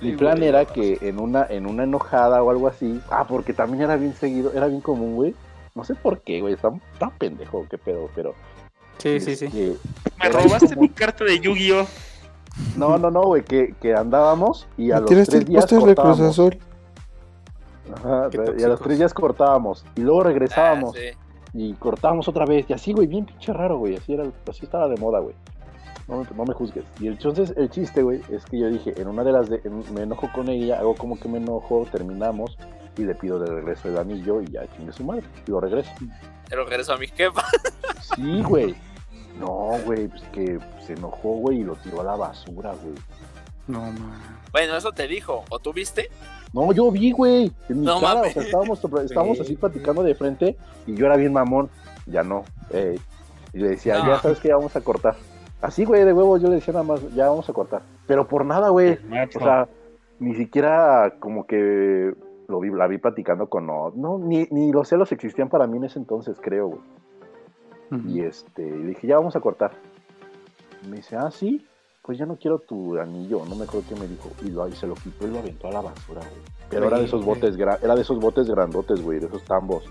[0.00, 3.84] mi plan era que en una, en una enojada o algo así, ah, porque también
[3.84, 5.34] era bien seguido, era bien común, güey.
[5.74, 8.34] No sé por qué, güey, está tan pendejo, qué pedo, pero.
[8.98, 9.48] Sí, sí, sí.
[9.48, 9.76] Que,
[10.22, 11.86] Me robaste mi carta de Yu-Gi-Oh!
[12.76, 16.38] No, no, no, güey, que, que andábamos y a los tres días cortábamos.
[17.94, 20.94] Ajá, y a los tres días cortábamos y luego regresábamos.
[20.96, 21.18] Ah, sí
[21.54, 24.88] y cortábamos otra vez, y así, güey, bien pinche raro, güey, así, era, así estaba
[24.88, 25.34] de moda, güey.
[26.08, 26.84] No, no, me juzgues.
[26.98, 29.60] Y entonces el chiste, güey, es que yo dije, en una de las, de,
[29.94, 32.58] me enojo con ella, hago como que me enojo, terminamos,
[32.96, 35.90] y le pido de regreso el anillo, y ya chingue su madre, y lo regreso.
[36.48, 37.42] Te lo regreso a mi jefa.
[38.16, 38.74] Sí, güey.
[39.38, 42.94] No, güey, pues que se enojó, güey, y lo tiró a la basura, güey.
[43.68, 44.20] No, man.
[44.50, 46.10] Bueno, eso te dijo, ¿o tú viste?
[46.52, 50.56] No, yo vi, güey, en mi cara, o sea, estábamos, estábamos así platicando de frente
[50.86, 51.70] y yo era bien mamón,
[52.06, 52.98] ya no, eh,
[53.54, 55.16] y le decía, ya sabes que ya vamos a cortar.
[55.62, 57.82] Así, güey, de huevo, yo le decía nada más, ya vamos a cortar.
[58.06, 58.98] Pero por nada, güey,
[59.34, 59.68] o sea,
[60.18, 62.12] ni siquiera como que
[62.52, 65.78] lo vi, la vi platicando con no, no ni, ni los celos existían para mí
[65.78, 66.80] en ese entonces, creo, güey.
[68.06, 69.72] Y este, dije, ya vamos a cortar.
[70.88, 71.66] me dice, ah, sí,
[72.00, 74.72] pues ya no quiero tu anillo, no me acuerdo qué me dijo, y, lo, y
[74.72, 76.42] se lo quitó y lo aventó a la basura, güey.
[76.70, 79.84] Pero era de esos botes, era de esos botes grandotes, güey, de esos tambos.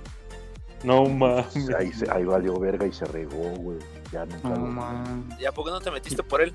[0.84, 1.70] No mames.
[1.78, 3.78] Ahí, ahí valió verga y se regó, güey.
[4.12, 5.40] Ya nunca no mames.
[5.40, 6.54] ¿Y a poco no te metiste por él?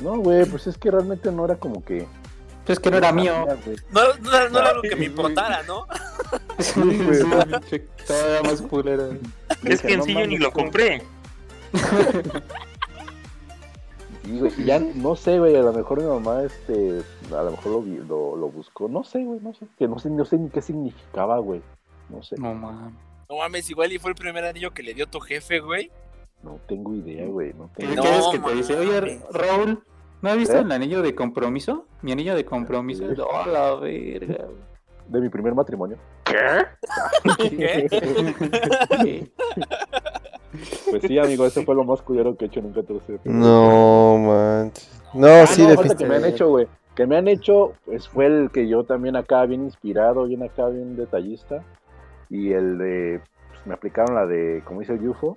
[0.00, 2.06] No, güey, pues es que realmente no era como que.
[2.72, 3.46] Es que no era mío.
[3.90, 5.86] No, no, no, era lo que me importara, ¿no?
[6.58, 7.20] Sí, güey.
[8.06, 9.08] Todavía más culera.
[9.64, 11.02] Es que en sí yo ni lo compré.
[14.24, 17.02] Y, güey, ya no sé, güey, a lo mejor mi mamá, este,
[17.34, 20.10] a lo mejor lo, lo, lo buscó, no sé, güey, no sé, que no sé,
[20.10, 21.62] no sé ni qué significaba, güey,
[22.10, 22.36] no sé.
[22.38, 22.94] No mames.
[23.28, 25.90] No mames, igual y fue el primer anillo que le dio tu jefe, güey.
[26.42, 28.76] No tengo idea, güey, no tengo ¿Qué quieres que te dice?
[28.76, 29.82] Oye, Raúl,
[30.22, 30.60] ¿no has visto ¿Eh?
[30.60, 31.86] el anillo de compromiso?
[32.02, 33.04] Mi anillo de compromiso.
[33.04, 34.46] Oh, la verga,
[35.08, 35.96] De mi primer matrimonio.
[36.24, 36.66] ¿Qué?
[37.48, 39.30] ¿Qué?
[40.90, 43.20] Pues sí, amigo, ese fue lo más culero que he hecho en un 14 de
[43.24, 45.02] No, manches.
[45.14, 45.96] No, ah, sí, no, definitivamente.
[45.96, 46.66] que me han hecho, güey.
[46.94, 50.68] Que me han hecho, pues fue el que yo también acá bien inspirado, bien acá
[50.68, 51.64] bien detallista.
[52.28, 55.36] Y el de, pues, me aplicaron la de, como dice el UFO,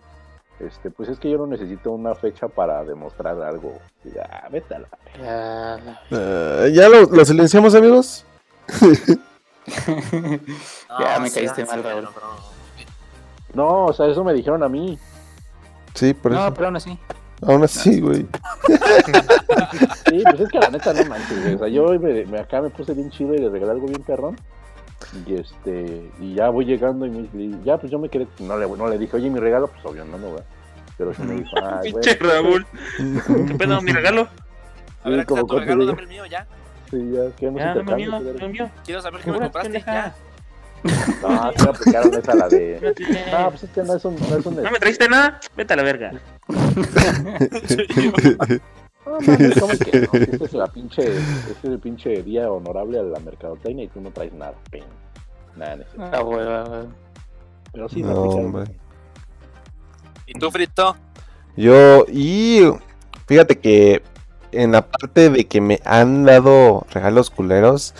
[0.59, 3.79] este, pues es que yo no necesito una fecha para demostrar algo.
[4.03, 4.87] Ya, vete a la...
[5.21, 8.25] Ya, Uh, ¿Ya lo, lo silenciamos, amigos?
[10.99, 12.07] ya me caíste mal, Raúl.
[13.53, 14.97] No, o sea, eso me dijeron a mí.
[15.93, 16.41] Sí, por eso.
[16.43, 16.97] No, pero aún así.
[17.45, 18.25] Aún así, güey.
[20.07, 21.55] Sí, pues es que la neta no manches, güey.
[21.55, 24.01] O sea, yo me, me- acá me puse bien chido y le regalé algo bien
[24.01, 24.39] perrón.
[25.25, 28.57] Y este, y ya voy llegando y, me, y ya pues yo me quedé, no
[28.57, 30.43] le, no le dije, oye, mi regalo, pues obvio, no, no, güey.
[30.97, 32.03] Pero sí me dijo, ay, güey.
[32.03, 32.65] Pinche Raúl.
[33.47, 34.27] ¿Qué pedo, mi regalo?
[35.03, 36.47] A ver, como tu regalo, dame el mío ya.
[36.89, 38.71] Sí, ya, queremos Ya, dame el mío, intercambio, dame el mío.
[38.85, 40.15] Quiero saber qué me compraste ya.
[41.21, 42.95] No, se me aplicaron esa la de.
[43.31, 44.15] No, pues es que no es un.
[44.15, 44.55] No, es un...
[44.55, 45.39] ¿No me trajiste nada?
[45.55, 46.11] Vete a la verga.
[49.05, 50.09] No, mames, ¿cómo que no?
[50.13, 51.03] Este es la pinche.
[51.03, 54.53] Este es el pinche día honorable a la mercadotecnia y tú no traes nada.
[54.71, 54.83] Pen.
[55.55, 56.17] Nada, no es cierto.
[56.17, 56.45] Ah, güey.
[57.71, 58.71] Pero sí, No, hombre.
[60.25, 60.95] ¿Y tú, Frito?
[61.55, 62.61] Yo, y
[63.27, 64.01] fíjate que
[64.51, 67.93] en la parte de que me han dado regalos culeros,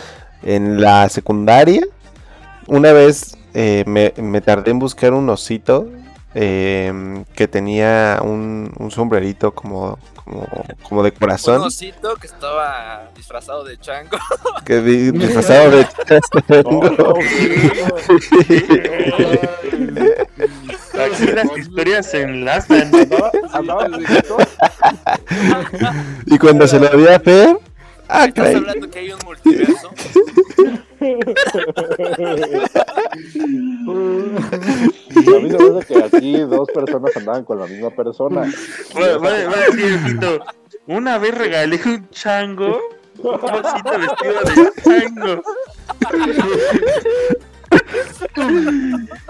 [0.44, 1.82] en la secundaria,
[2.68, 5.90] una vez eh, me, me tardé en buscar un osito
[6.34, 10.48] em, que tenía un, un sombrerito como, como,
[10.84, 14.18] como de Un corazón, osito que estaba disfrazado de chango.
[14.66, 15.88] que di- disfrazado de...
[16.66, 17.16] Oh,
[20.94, 22.92] Aquí las historias se enlazan.
[26.28, 27.58] y cuando se lo había a Fer,
[28.08, 29.90] ah, ¿Estás hablando que hay un multiverso?
[33.84, 38.42] A mí se me hace que aquí dos personas andaban con la misma persona.
[38.96, 40.40] Va, va- va a decir el Fito,
[40.88, 42.80] Una vez regalé un chango.
[43.20, 45.44] Un osito vestido de chango.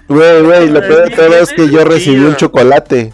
[0.07, 3.13] Güey, güey, lo peor de todo es que yo recibí un chocolate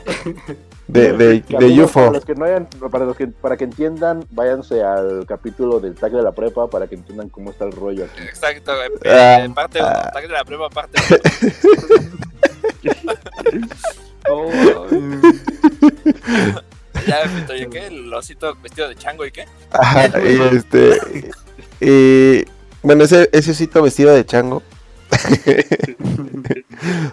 [0.92, 2.14] de, de, Que de amigos, Para UFO.
[2.14, 6.12] los que no hayan, para los que, para que entiendan, váyanse al capítulo del tag
[6.12, 8.22] de la prepa para que entiendan cómo está el rollo aquí.
[8.24, 8.90] Exacto, güey.
[9.14, 10.02] Ah, Eh, parte ah.
[10.06, 11.00] 1, tag de la prueba, parte
[14.30, 14.50] Oh,
[17.08, 17.88] Ya, Frito, ¿y qué?
[17.88, 19.46] ¿El osito vestido de chango y qué?
[19.72, 21.00] Ajá, y este.
[21.80, 22.46] y,
[22.84, 24.62] bueno, ese, ese osito vestido de chango.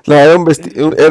[0.07, 0.37] No, era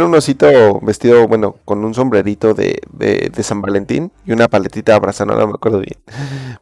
[0.05, 5.35] un, osito vestido, bueno, con un sombrerito de, de, San Valentín y una paletita abrazando,
[5.35, 5.97] no me acuerdo bien.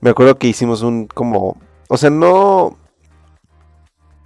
[0.01, 1.57] Me acuerdo que hicimos un como.
[1.87, 2.77] O sea, no.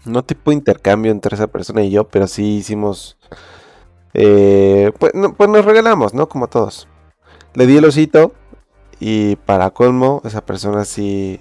[0.05, 3.17] No tipo intercambio entre esa persona y yo, pero sí hicimos.
[4.13, 6.29] eh, pues, no- pues nos regalamos, ¿no?
[6.29, 6.87] Como todos.
[7.53, 8.33] Le di el osito
[8.99, 11.39] y para colmo, esa persona sí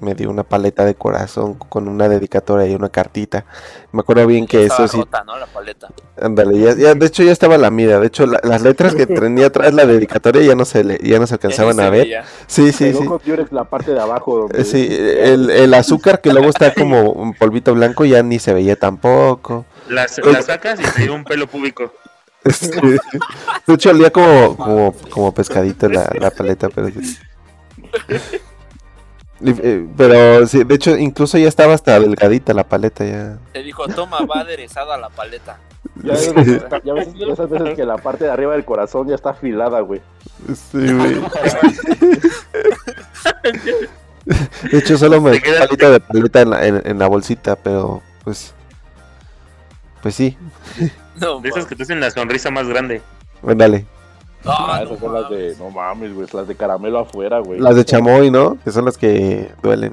[0.00, 3.44] me dio una paleta de corazón con una dedicatoria y una cartita.
[3.92, 5.38] Me acuerdo bien que eso sí, rota, ¿no?
[5.38, 5.88] La paleta.
[6.20, 7.98] ándale, ya, ya- de hecho ya estaba la mida.
[8.00, 11.18] De hecho, la- las letras que tenía atrás la dedicatoria ya no se le, ya
[11.18, 12.02] no se alcanzaban a ver.
[12.04, 12.24] veía.
[12.46, 13.08] Sí, sí, sí.
[13.50, 14.38] la parte de abajo.
[14.40, 18.52] donde- Sí, el, el azúcar que luego está como un polvito blanco ya ni se
[18.54, 19.64] veía tampoco.
[19.88, 21.92] Las, las sacas y te dio un pelo público.
[22.44, 27.18] Este, de hecho, olía como, como, como pescadito la, la paleta, pero sí.
[29.44, 33.38] Eh, Pero sí, de hecho, incluso ya estaba hasta delgadita la paleta ya.
[33.52, 35.58] Te dijo, toma, va aderezada la paleta.
[36.02, 39.30] Ya, ves- ya ves esas veces que la parte de arriba del corazón ya está
[39.30, 40.00] afilada, güey.
[40.48, 41.20] Sí, güey.
[44.70, 48.02] De hecho, solo me queda- palita de paleta en la, en, en la bolsita, pero
[48.24, 48.54] pues.
[50.02, 50.36] Pues sí,
[51.16, 53.02] No, De esas que te hacen la sonrisa más grande.
[53.42, 53.84] bueno, dale.
[54.48, 55.36] Ah, Ah, esas no son las de.
[55.36, 55.58] mames.
[55.58, 56.26] No mames, güey.
[56.32, 57.60] Las de caramelo afuera, güey.
[57.60, 58.56] Las de chamoy, ¿no?
[58.64, 59.92] Que son las que duelen.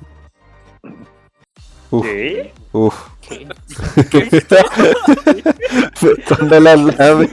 [1.91, 2.53] Uf, ¿Qué?
[2.71, 2.95] uf.
[6.27, 7.29] cuando las lamen,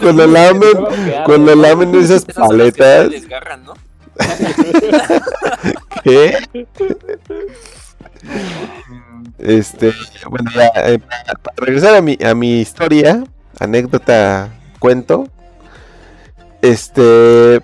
[0.00, 0.72] cuando lamen,
[1.26, 3.74] cuando lamen esas Esas son las que se paletas, desgarran, ¿no?
[6.04, 6.38] ¿qué?
[9.38, 9.92] Este,
[10.30, 13.24] bueno, ya, eh, para, para regresar a mi, a mi historia,
[13.58, 15.26] anécdota, cuento.
[16.64, 17.60] Este,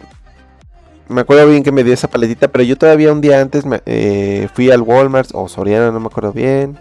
[1.09, 3.81] me acuerdo bien que me dio esa paletita, pero yo todavía un día antes me,
[3.87, 6.77] eh, fui al Walmart o Soriana, no me acuerdo bien.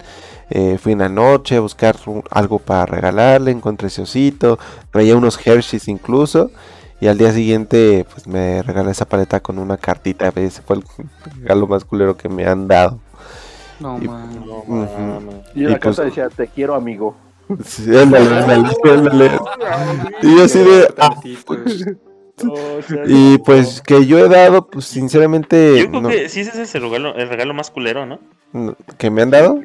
[0.52, 4.58] eh, fui una noche a buscar un- algo para regalarle, encontré ese osito,
[4.90, 6.50] traía unos Hershey's incluso.
[7.00, 10.32] Y al día siguiente, pues me regaló esa paleta con una cartita.
[10.34, 10.84] Ese fue el
[11.40, 12.98] regalo más culero que me han dado.
[13.78, 14.38] no, Y- man.
[14.66, 15.42] Ujú.
[15.54, 17.14] Y la Y pues- carta decía, te quiero, amigo.
[17.64, 19.30] Sí, ándale, ándale, ándale.
[20.22, 20.88] Y yo así de.
[22.44, 25.78] Ah, y pues que yo he dado, pues sinceramente.
[25.78, 28.18] Yo creo no- que sí ese es el regalo, el regalo más culero, ¿no?
[28.98, 29.60] ¿Que me han dado?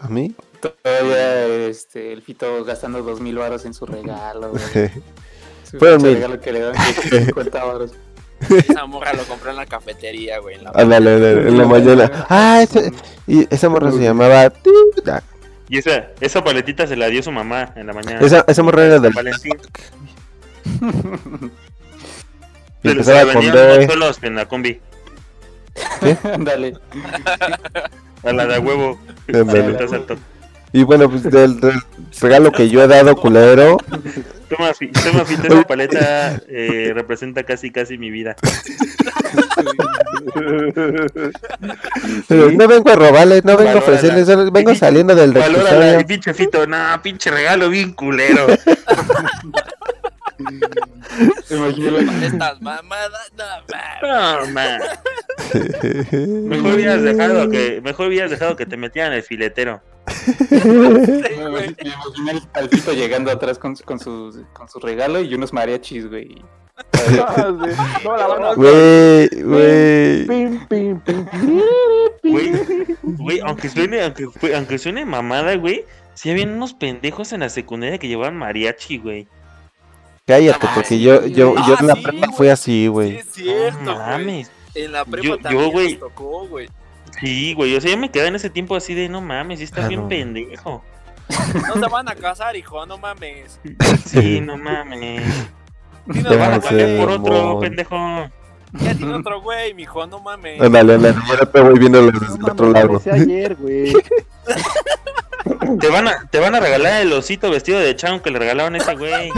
[0.00, 0.34] ¿A mí?
[0.60, 4.50] Todavía este, el Fito gastando dos mil baros en su regalo.
[4.50, 4.62] güey.
[5.70, 6.14] Su Fueron pinche mil.
[6.22, 6.74] regalo que le dan
[7.10, 7.92] que 50 baros.
[8.50, 10.56] Esa morra lo compró en la cafetería, güey.
[10.56, 12.26] En la Ándale, ándale, en la mañana.
[12.28, 12.92] Ah, ese-
[13.26, 14.42] y esa morra se llamaba.
[15.06, 15.22] Ah,
[15.68, 18.20] Y esa, esa paletita se la dio su mamá en la mañana.
[18.20, 19.12] Esa, esa morra era del.
[19.14, 19.52] Valentín.
[22.86, 23.86] Se empezaba la con D.
[23.88, 24.80] solos en la combi.
[26.38, 26.74] Dale.
[28.24, 28.98] A la de huevo.
[30.72, 31.74] Y bueno, pues del, del
[32.20, 33.78] regalo que yo he dado culero,
[34.48, 38.36] Toma, fi- toma fita, esa paleta eh, representa casi casi mi vida.
[42.28, 43.78] Pero no vengo a robarle, no vengo a Valórala.
[43.80, 46.06] ofrecerle, solo vengo saliendo del Valórala, reclusorio.
[46.06, 48.46] pinche fito, no, pinche regalo bien culero.
[52.22, 54.46] Estas mamadas, no mames.
[54.46, 54.80] No, man.
[56.48, 59.80] Mejor hubieras dejado que, mejor hubieras dejado que te metieran el filetero.
[60.08, 65.52] Sí, Me imaginé el palpito llegando atrás con, con, su, con su regalo y unos
[65.52, 66.42] mariachis, güey.
[68.56, 70.26] Güey, güey.
[72.22, 72.52] Güey,
[73.02, 77.98] güey, aunque suene, aunque, aunque suene mamada, güey, sí habían unos pendejos en la secundaria
[77.98, 79.28] que llevaban mariachi, güey.
[80.26, 82.86] Cállate, Ah, porque sí, yo, yo, yo Ah, en la sí, prepa fui así, Sí,
[82.88, 83.16] güey.
[83.18, 84.50] es cierto, No mames.
[84.74, 85.90] En la prepa Yo- yo, también güey.
[85.92, 86.68] nos tocó, güey.
[87.20, 89.64] Sí, güey, o sea, yo me quedé en ese tiempo así de no mames, sí
[89.64, 90.08] está Ah, bien no.
[90.08, 90.82] pendejo.
[91.68, 93.60] No te van a casar, hijo, no mames.
[94.04, 95.22] Sí, no mames.
[96.12, 97.96] Sí, nos Ya van a cambiar Por otro, pendejo.
[98.80, 100.60] Ya tiene otro güey, mijo, no mames.
[100.60, 103.00] Ándale, yo te voy viendo No el mames, otro lo lado.
[103.12, 103.92] ayer, güey.
[105.80, 108.74] Te van a, te van a regalar el osito vestido de chan que le regalaron
[108.74, 109.30] a ese güey.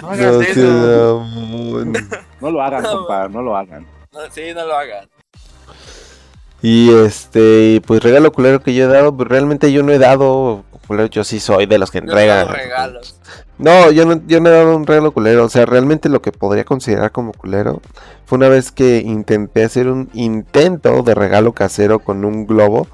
[0.00, 1.26] No hagas No, eso.
[2.40, 3.86] No lo hagan, compa, no lo hagan.
[4.12, 5.08] No, sí, no lo hagan.
[6.62, 10.64] Y este, pues regalo culero que yo he dado, pues realmente yo no he dado
[10.86, 12.46] culero, yo sí soy de los que entregan.
[12.46, 13.20] no regalos.
[13.58, 15.44] No, yo no, yo no he dado un regalo culero.
[15.44, 17.80] O sea, realmente lo que podría considerar como culero
[18.26, 22.88] fue una vez que intenté hacer un intento de regalo casero con un globo,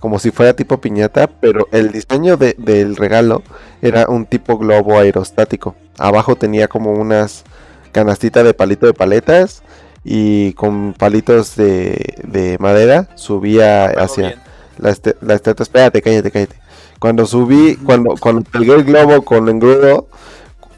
[0.00, 3.42] como si fuera tipo piñata, pero el diseño de- del regalo
[3.82, 5.74] era un tipo globo aerostático.
[5.98, 7.44] Abajo tenía como unas
[7.92, 9.62] canastitas de palito de paletas
[10.04, 14.40] y con palitos de, de madera subía hacia bien.
[14.78, 15.62] la, la estatua.
[15.62, 16.56] Espérate, cállate, cállate.
[16.98, 20.08] Cuando subí, cuando, cuando pegué el globo con engrudo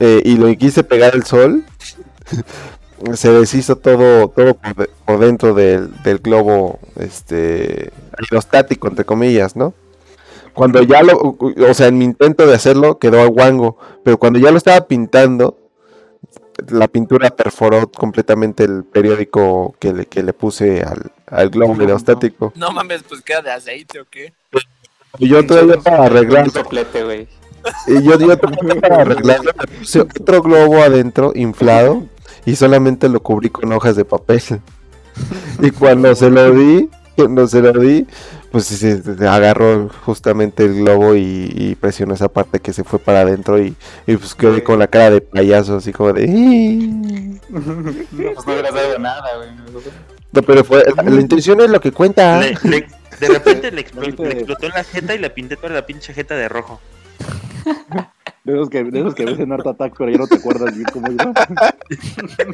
[0.00, 1.64] eh, y lo quise pegar al sol,
[3.14, 9.56] se deshizo todo, todo por, de- por dentro del, del globo, este, aerostático, entre comillas,
[9.56, 9.74] ¿no?
[10.54, 14.40] Cuando ya lo, o sea, en mi intento de hacerlo quedó a guango, pero cuando
[14.40, 15.56] ya lo estaba pintando,
[16.68, 21.82] la pintura perforó completamente el periódico que le, que le puse al, al globo No,
[21.82, 22.52] aerostático.
[22.56, 24.32] No mames, pues queda de aceite o qué.
[25.18, 26.48] Y yo todavía para arreglar.
[27.86, 32.04] Y yo, yo también para arreglarlo, puse otro globo adentro inflado
[32.46, 34.42] y solamente lo cubrí con hojas de papel.
[35.60, 38.06] Y cuando se lo di, cuando se lo di,
[38.52, 43.00] pues se, se agarró justamente el globo y, y presionó esa parte que se fue
[43.00, 43.74] para adentro y,
[44.06, 46.26] y pues quedé con la cara de payaso, así como de...
[47.50, 49.82] Pues no dado nada, güey.
[50.32, 52.40] No, pero fue, la, la intención es lo que cuenta.
[52.40, 52.86] Le- le-
[53.20, 56.34] de repente le, explo- le explotó la jeta y le pinté toda la pinche jeta
[56.36, 56.80] de rojo.
[58.44, 60.72] De esos que, de esos que ves en Art Attack, pero ya no te acuerdas
[60.74, 61.32] bien cómo iba.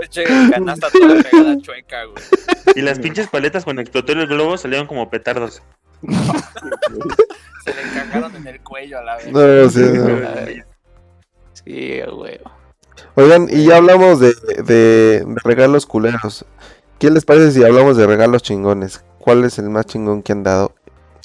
[0.00, 2.22] Pinche canasta toda pegada chueca, güey.
[2.76, 5.60] Y las pinches paletas cuando explotó el globo salieron como petardos.
[7.64, 9.32] Se le encajaron en el cuello a la vez.
[9.32, 10.62] No, sí, no.
[11.54, 12.38] Sí, güey.
[13.16, 16.44] Oigan, y ya hablamos de, de- de regalos culeros.
[17.00, 19.04] ¿Qué les parece si hablamos de regalos chingones?
[19.22, 20.74] ¿Cuál es el más chingón que han dado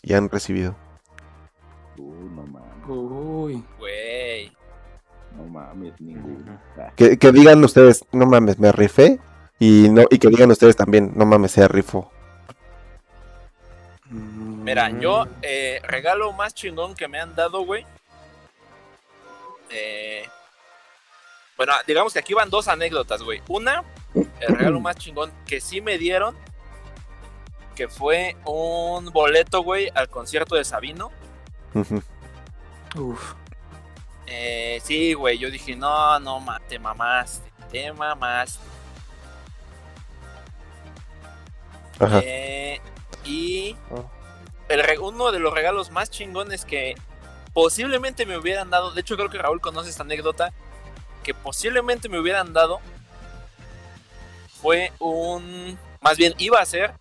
[0.04, 0.76] y han recibido?
[1.98, 3.66] Uh, no mames, Uy.
[3.80, 4.52] Güey.
[5.36, 6.60] no mames, ninguno.
[6.78, 9.20] Ah, Que, que digan ustedes, no mames, me rifé.
[9.60, 12.12] Y no y que digan ustedes también, no mames, se rifó.
[14.12, 17.84] Mira, yo, eh, regalo más chingón que me han dado, güey.
[19.72, 20.24] Eh,
[21.58, 23.42] bueno, digamos que aquí van dos anécdotas, güey.
[23.48, 23.84] Una,
[24.14, 26.36] el regalo más chingón que sí me dieron,
[27.78, 31.12] que fue un boleto, güey, al concierto de Sabino.
[31.76, 32.02] Ujú.
[32.96, 33.34] Uf.
[34.26, 38.60] Eh, sí, güey, yo dije, no, no, ma, te mamaste, te mamaste.
[42.00, 42.20] Ajá.
[42.24, 42.82] Eh,
[43.24, 44.10] y Oh.
[44.70, 46.96] el uno de los regalos más chingones que
[47.54, 50.52] posiblemente me hubieran dado, de hecho creo que Raúl conoce esta anécdota,
[51.24, 52.80] que posiblemente me hubieran dado,
[54.62, 56.94] fue un, más bien iba a ser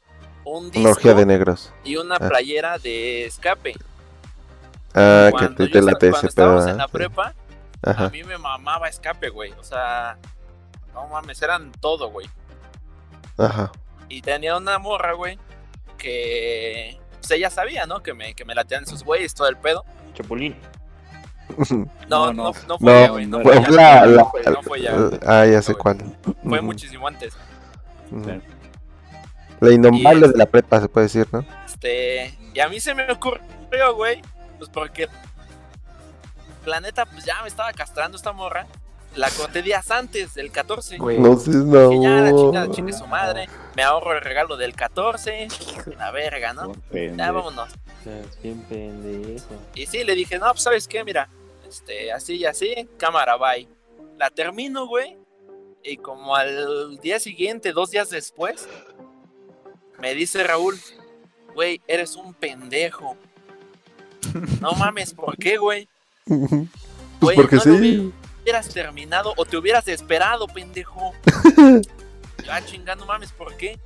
[0.47, 1.73] un disco de negros.
[1.85, 2.29] y una Ah.
[2.29, 3.75] playera de escape.
[4.95, 6.71] Ah, que Cuando te, late cuando estábamos pedo.
[6.73, 6.85] en la.
[6.87, 6.91] Sí.
[6.93, 7.35] prepa,
[7.85, 8.09] a Ajá.
[8.11, 9.53] mí me mamaba escape, güey.
[9.53, 10.17] O sea,
[10.95, 12.29] no mames, eran todo, güey.
[13.37, 13.71] Ajá.
[14.09, 15.39] Y tenía una morra, güey,
[15.99, 18.03] que pues ella sabía, ¿no?
[18.03, 19.85] Que me, que me latean sus güeyes, todo el pedo.
[20.15, 20.57] Chapulín.
[22.09, 22.79] No, No, no, no.
[22.79, 23.27] fue güey.
[23.27, 23.69] No, Fue ella.
[23.71, 25.21] la- no la- fue- no fue ella, güey.
[25.27, 25.99] Ah, ya sé cuál.
[26.43, 27.35] Fue muchísimo antes.
[28.11, 28.41] Sí.
[29.61, 31.45] La es- de la prepa, se puede decir, ¿no?
[31.67, 34.23] este, y a mí se me ocurrió, güey,
[34.59, 35.09] pues porque
[36.65, 38.67] planeta, pues ya me estaba castrando esta morra.
[39.15, 40.99] La corté días antes, del 14.
[40.99, 41.19] Güey.
[41.19, 41.89] No sé, no.
[41.89, 43.49] Que ya la chingada chingue su madre.
[43.75, 45.49] Me ahorro el regalo del 14.
[45.99, 46.73] La verga, ¿no?
[46.93, 47.71] Ya vámonos.
[48.43, 49.55] Bien pendejo.
[49.75, 51.29] Y sí, le dije, no, pues sabes qué, mira,
[51.67, 53.67] este, así y así, cámara, bye.
[54.19, 55.17] La termino, güey.
[55.83, 58.69] Y como al día siguiente, dos días después,
[60.01, 60.79] me dice Raúl,
[61.55, 63.17] güey, eres un pendejo.
[64.61, 65.89] No mames, ¿por qué, güey?
[66.27, 66.51] Pues
[67.21, 68.13] Güey, porque no sí.
[68.43, 71.13] hubieras terminado o te hubieras esperado, pendejo.
[72.45, 73.77] Ya chingando mames, ¿por qué?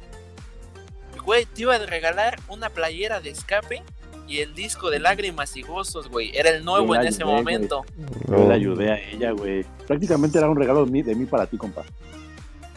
[1.24, 3.82] Güey, te iba a regalar una playera de escape
[4.26, 6.36] y el disco de lágrimas y gozos, güey.
[6.36, 7.84] Era el nuevo en ese ayudé, momento.
[8.28, 9.64] Yo le ayudé a ella, güey.
[9.86, 11.84] Prácticamente era un regalo de mí, de mí para ti, compa.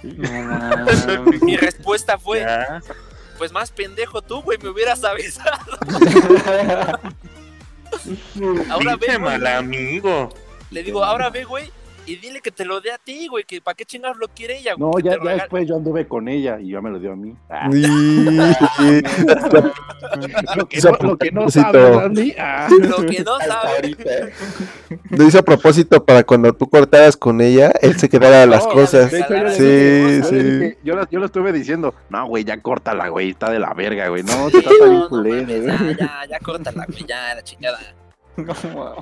[0.03, 1.25] No.
[1.41, 2.81] Mi respuesta fue, Ya.
[3.37, 5.77] Pues más pendejo tú, güey, me hubieras avisado.
[8.69, 9.19] Ahora ve, güey.
[9.19, 10.29] mal amigo.
[10.71, 11.71] Le digo, ahora ve, güey,
[12.05, 14.57] y dile que te lo dé a ti, güey, que para qué chingados lo quiere
[14.59, 14.91] ella, güey.
[14.91, 17.13] No, ya, te lo ya después yo anduve con ella y ya me lo dio
[17.13, 17.33] a mí.
[17.49, 17.69] Ah,
[20.55, 22.35] lo, que Hizo no, lo que no Randy.
[22.37, 22.67] Ah.
[22.81, 23.75] Lo que no sabe.
[23.75, 24.11] ahorita.
[25.09, 28.71] Lo hizo a propósito para cuando tú cortaras con ella, él se quedara las No,
[28.73, 29.11] cosas.
[29.11, 30.77] De hecho, yo le Sí, dije, yo sí.
[30.83, 34.07] yo, la- yo le estuve diciendo, no, güey, ya córtala, güey, está de la verga,
[34.09, 34.23] güey.
[34.23, 35.95] No, te Sí, trata no, bien no culero, mames, güey.
[35.95, 37.79] ya, ya, ya, córtala, güey, ya, la chingada.
[38.37, 38.95] No.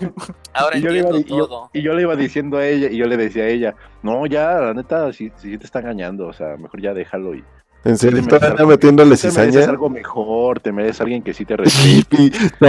[0.53, 1.69] Ahora Y yo, le iba, y yo- todo.
[1.73, 4.55] y yo le iba diciendo a ella, y yo le decía a ella, no, ya,
[4.59, 7.43] la neta, si, si te está engañando, o sea, mejor ya déjalo y
[7.83, 11.55] En serio, Te algo- metiéndole te mereces algo mejor, te mereces alguien que sí te
[11.57, 12.31] respete.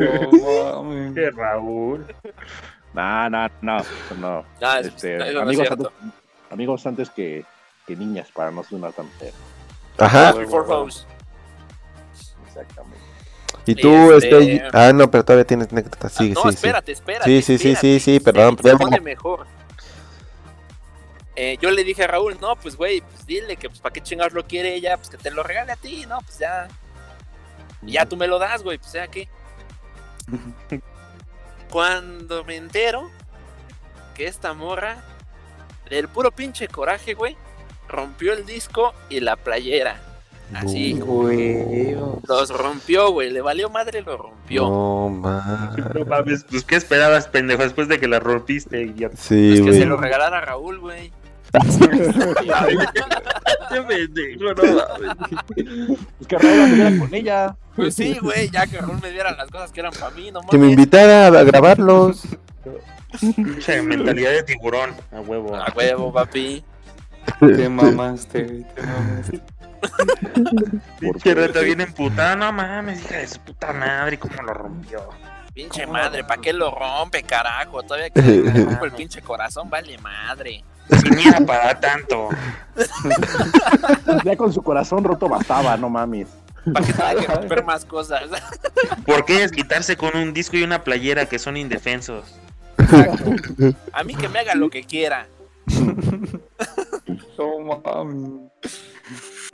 [0.00, 1.14] Mames.
[1.14, 2.06] Que Raúl.
[2.94, 3.76] No, no, no,
[4.18, 4.44] no.
[4.62, 5.88] Ah, es- Este, no amigos, antes,
[6.50, 7.44] amigos antes que,
[7.86, 9.32] que niñas, para no sonar tan feo.
[9.98, 10.30] Ajá.
[12.46, 13.01] Exactamente.
[13.66, 14.68] Y tú, Este- este.
[14.72, 16.08] Ah, no, pero todavía tienes anécdota.
[16.08, 16.54] Sigue, no, sí, sí.
[16.54, 17.24] espérate, espérate.
[17.30, 18.00] Sí, sí, sí, espérate.
[18.00, 18.78] sí, sí, perdón, Se- se perdón.
[18.90, 19.46] pone mejor.
[21.36, 24.00] Eh, yo le dije a Raúl, no, pues güey, pues dile que pues para qué
[24.02, 26.68] chingados lo quiere ella, pues que te lo regale a ti, no, pues ya.
[27.82, 29.28] Ya tú me lo das, güey, pues ya qué.
[31.70, 33.10] Cuando me entero
[34.14, 35.02] que esta morra,
[35.88, 37.36] del puro pinche coraje, güey,
[37.88, 40.00] rompió el disco y la playera.
[40.54, 41.94] Así, Güey.
[42.28, 44.62] los rompió, güey, le valió madre, lo rompió.
[44.68, 45.74] No, ma.
[45.94, 47.62] No mames, pues ¿qué esperabas, pendejo?
[47.62, 49.16] Después de que la rompiste, idiota.
[49.16, 51.10] Sí, Pues que se lo regalara a Raúl, güey.
[51.52, 51.58] Qué
[53.82, 55.98] pendejo, no mames.
[56.20, 57.56] Es que Raúl anduviera con ella.
[57.76, 60.40] Pues sí, güey, ya que Raúl me diera las cosas que eran para mí, no
[60.42, 60.78] Que me mames.
[60.78, 62.22] invitara a grabarlos.
[63.20, 65.54] Pinche mentalidad de tiburón, a huevo.
[65.56, 66.64] A huevo, papi.
[67.40, 69.40] Te mamaste, güey, te mamaste.
[71.00, 75.08] Pinche reta bien emputada, no mames, hija de su puta madre, cómo lo rompió.
[75.54, 77.82] Pinche madre, ¿para qué lo rompe, carajo?
[77.82, 80.64] Todavía que le rompo el pinche corazón, vale madre.
[80.88, 82.28] Si ni era para tanto.
[84.24, 86.28] Ya con su corazón roto bastaba, no mames.
[86.72, 88.22] ¿Para qué tenga que romper más cosas?
[89.04, 92.38] ¿Por qué desquitarse con un disco y una playera que son indefensos?
[93.92, 95.26] A mí que me haga lo que quiera.
[97.38, 98.50] No mames.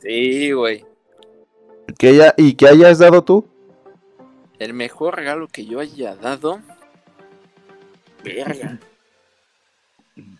[0.00, 0.84] Sí, güey.
[2.00, 3.46] Haya, ¿Y que hayas dado tú?
[4.58, 6.60] El mejor regalo que yo haya dado.
[8.24, 8.78] Verga.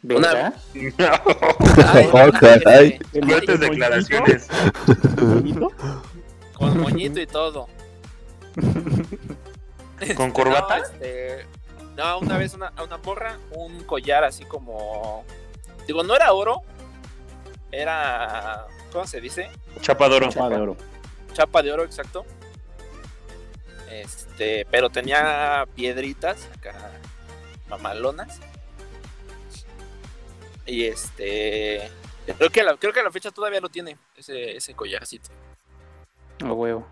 [0.03, 0.55] ¿Verdad?
[0.75, 2.99] Ay, Oh, caray.
[3.27, 4.49] Fuertes declaraciones.
[5.21, 5.73] moñito,
[6.59, 7.69] Con moñito y todo.
[10.17, 10.79] ¿Con corbata?
[10.79, 11.47] No, este,
[11.97, 15.25] no, una vez una, a una morra, un collar así como.
[15.87, 16.63] Digo, no era oro.
[17.71, 18.67] Era.
[18.93, 19.51] ¿Cómo se dice?
[19.81, 20.29] Chapadoro.
[20.31, 20.77] Chapa de oro.
[21.33, 22.25] Chapa de oro, exacto.
[23.91, 26.75] Este, pero tenía piedritas acá,
[27.69, 28.41] mamalonas.
[30.67, 31.91] Y este.
[32.37, 35.31] Creo que, a la, creo que la fecha todavía lo tiene, ese, ese collarcito.
[36.45, 36.87] A huevo.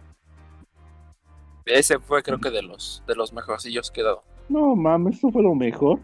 [1.66, 4.22] Ese fue, creo que, de los, de los mejorcillos que he dado.
[4.48, 5.98] No mames, eso fue lo mejor.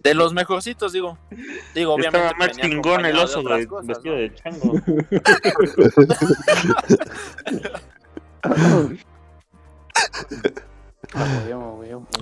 [0.00, 1.18] De los mejorcitos, digo.
[1.74, 2.26] Digo, obviamente.
[2.26, 4.20] Estaba más chingón el oso otras de, cosas, vestido ¿no?
[4.20, 4.74] de chango.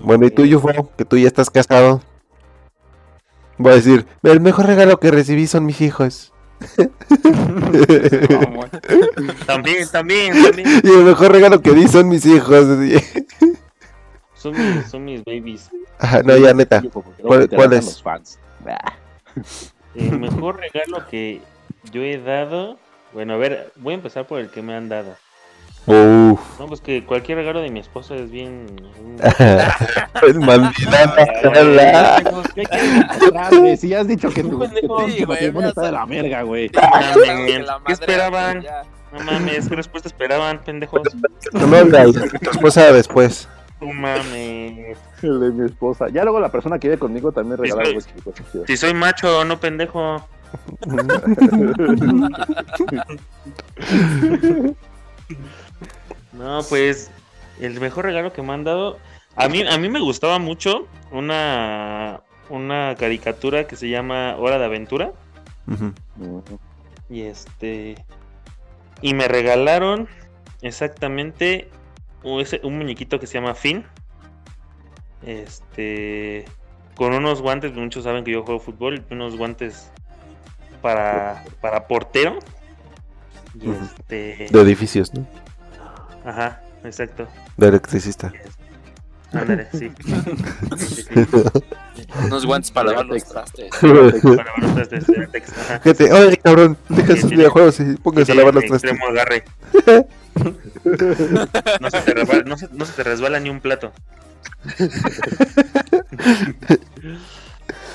[0.02, 0.90] Bueno, ¿y tú, Yufo?
[0.96, 2.02] Que tú ya estás casado.
[3.56, 6.32] Voy a decir, el mejor regalo que recibí son mis hijos.
[9.46, 10.80] También, también, también.
[10.84, 12.66] Y el mejor regalo que di son mis hijos.
[14.42, 15.70] Son mis, son mis babies.
[16.00, 16.82] Ajá, no, ya neta.
[17.22, 17.84] ¿Cuál- cuál es?
[17.84, 18.38] Los fans.
[19.94, 21.40] El mejor regalo que
[21.92, 22.76] yo he dado.
[23.12, 25.14] Bueno, a ver, voy a empezar por el que me han dado.
[25.86, 26.40] Uf.
[26.60, 28.66] No, pues que cualquier regalo de mi esposa es bien.
[30.22, 32.16] el mandilana.
[32.54, 33.76] ¿Qué quieres demostrar, güey?
[33.76, 36.70] Si ya has dicho que tu, matrimonio está de la verga, güey.
[36.72, 38.64] mames, La ¿Qué esperaban?
[39.12, 41.02] No mames, ¿qué respuesta esperaban, pendejos?
[41.52, 43.48] No me hagas, tu esposa después.
[43.82, 44.96] No mames.
[45.22, 46.08] El de mi esposa.
[46.08, 48.00] Ya luego la persona que vive conmigo también regala algo.
[48.66, 50.24] Si soy macho, no pendejo.
[56.32, 57.10] No, pues
[57.60, 58.98] el mejor regalo que me han dado.
[59.36, 64.64] A mí, a mí me gustaba mucho una, una caricatura que se llama Hora de
[64.64, 65.12] Aventura.
[67.08, 68.04] Y este.
[69.02, 70.08] Y me regalaron
[70.62, 71.68] exactamente
[72.24, 73.84] un, muñequito que se llama Finn.
[75.24, 76.44] Este.
[76.94, 79.90] Con unos guantes, muchos saben que yo juego fútbol, unos guantes
[80.80, 82.38] para, para portero.
[83.54, 84.48] Y este.
[84.50, 85.26] De edificios, ¿no?
[86.24, 87.26] Ajá, exacto.
[87.56, 88.32] De electricista.
[89.32, 89.90] Ándale, sí.
[90.76, 91.04] Sí, sí.
[92.26, 93.70] Unos guantes para lavar los trastes.
[93.80, 95.06] Para los trastes
[95.98, 97.36] de oye, cabrón, deja sus sí.
[97.36, 98.90] videojuegos y pónganse a lavar los trastes.
[98.90, 99.44] extremo agarre.
[101.80, 103.92] No se, te resbala, no, se, no se te resbala ni un plato.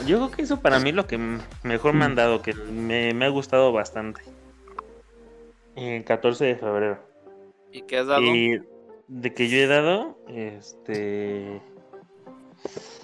[0.05, 1.19] Yo creo que eso para mí es lo que
[1.63, 4.21] mejor me han dado, que me, me ha gustado bastante.
[5.75, 6.99] El 14 de febrero.
[7.71, 8.21] ¿Y qué has dado?
[8.23, 8.61] Y
[9.07, 11.61] de que yo he dado, este...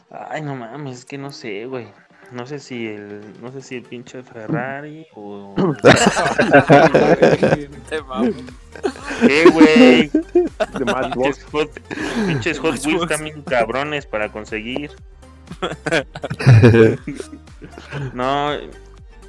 [0.10, 1.88] Ay, no mames, es que no sé, güey.
[2.32, 5.54] No sé si el, no sé si el pinche Ferrari o...
[9.28, 10.10] ¿Qué, güey?
[10.10, 11.70] Pinches Hot,
[12.28, 14.92] pinches Hot Wheels también cabrones para conseguir.
[18.14, 18.54] No,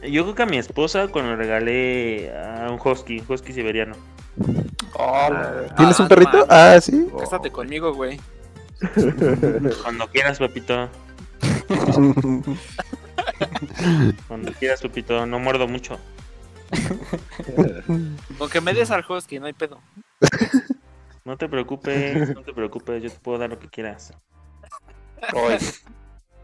[0.02, 3.94] yo creo que a mi esposa cuando le regalé a un husky, un husky siberiano.
[4.37, 6.32] ¿Tienes Ah, un perrito?
[6.39, 6.51] no mames.
[6.51, 7.07] Ah, sí.
[7.18, 8.20] Cásate conmigo, güey.
[9.82, 10.89] Cuando quieras, papito.
[14.28, 15.26] Cuando quieras, papito.
[15.26, 15.99] No muerdo mucho.
[18.39, 19.80] Con que me des al husky, no hay pedo.
[21.24, 23.03] No te preocupes, no te preocupes.
[23.03, 24.12] Yo te puedo dar lo que quieras.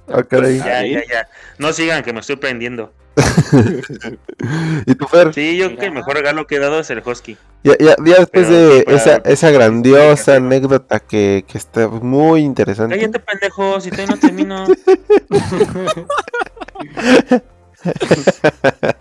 [0.08, 0.58] Ah, caray.
[0.58, 1.28] Ya, ya, ya.
[1.58, 2.92] No sigan que me estoy prendiendo.
[4.86, 5.32] ¿Y tu Fer?
[5.34, 7.36] Sí, yo creo que el mejor regalo que he dado es el husky.
[7.62, 12.40] Ya, ya, ya después Pero de para- esa, esa grandiosa anécdota que, que está muy
[12.40, 12.96] interesante.
[12.96, 14.66] Cállate, pendejo, si todavía no termino.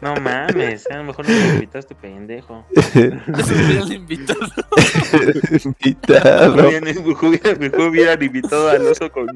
[0.01, 2.65] No mames, a lo mejor no me invitaste, pendejo.
[2.73, 4.39] Eso hubiera el invitado.
[5.65, 6.55] Invitado.
[6.55, 9.27] Mejor hubiera- mejor hubieran invitado al oso con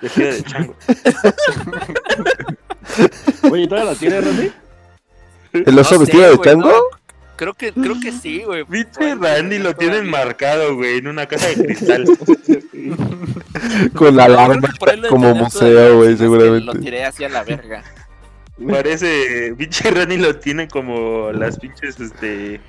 [0.00, 0.76] vestido de chango.
[3.50, 4.52] Oye, ¿todavía la tienes, Randy?
[5.52, 6.68] ¿El oso No sé, vestido de güey, chango?
[6.68, 6.74] no.
[7.36, 8.62] Creo que, creo que sí, güey.
[8.68, 12.04] Viste, Randy lo tienen marcado, güey, en una caja de cristal.
[13.94, 14.68] Con la alarma
[15.08, 16.78] como museo, güey, que Lo seguramente.
[16.78, 17.82] tiré hacia la verga.
[18.70, 22.60] Parece, pinche Randy lo tiene como las pinches, este,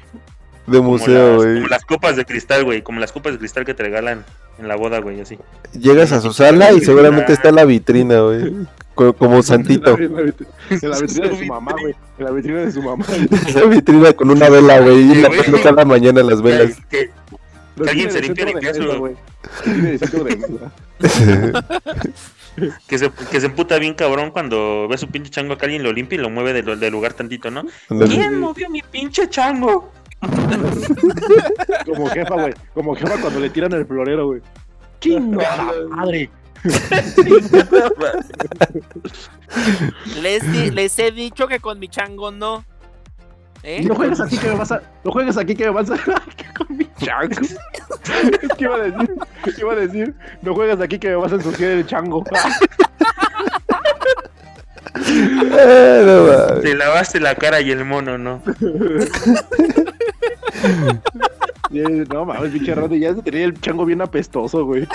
[0.65, 1.55] De museo, güey.
[1.55, 4.25] como las copas de cristal, güey, como las copas de cristal que te regalan
[4.57, 5.37] en la boda, güey, así.
[5.79, 8.53] Llegas a su sala y seguramente está en la vitrina, güey.
[8.95, 9.97] Co- Como santito.
[9.97, 11.95] En la en la vitrina de su mamá, güey.
[12.19, 13.05] En la vitrina de su mamá.
[13.47, 15.11] Esa vitrina con una vela, güey.
[15.11, 16.77] Y la prendo cada mañana las velas.
[16.89, 17.09] Que-
[17.83, 19.15] Que alguien se limpie limpia limpiar su- güey.
[19.65, 21.53] De de.
[22.87, 25.91] Que se, que se emputa bien cabrón cuando ve su pinche chango que alguien lo
[25.91, 27.63] limpia y lo mueve del, del lugar tantito, ¿no?
[27.87, 29.91] ¿Quién movió mi pinche chango?
[31.85, 32.53] Como jefa, güey.
[32.75, 34.41] Como jefa cuando le tiran el florero, güey.
[34.99, 36.29] ¡Chinga la madre!
[40.21, 42.63] Les, he dicho que con mi chango no.
[43.63, 43.83] ¿Eh?
[43.83, 44.81] No juegues aquí que me vas a.
[45.03, 45.95] No juegues aquí que me vas a.
[46.37, 47.35] ¿Qué con mi chango?
[48.57, 49.15] ¿Qué iba a decir?
[49.43, 50.15] ¿Qué iba a decir?
[50.41, 52.23] No juegues aquí que me vas a ensuciar el chango.
[52.23, 52.31] No
[56.25, 56.61] mames.
[56.61, 58.41] Te lavaste la cara y el mono, ¿no?
[62.09, 62.95] No mames, pinche rato.
[62.95, 64.87] Ya se tenía el chango bien apestoso, güey.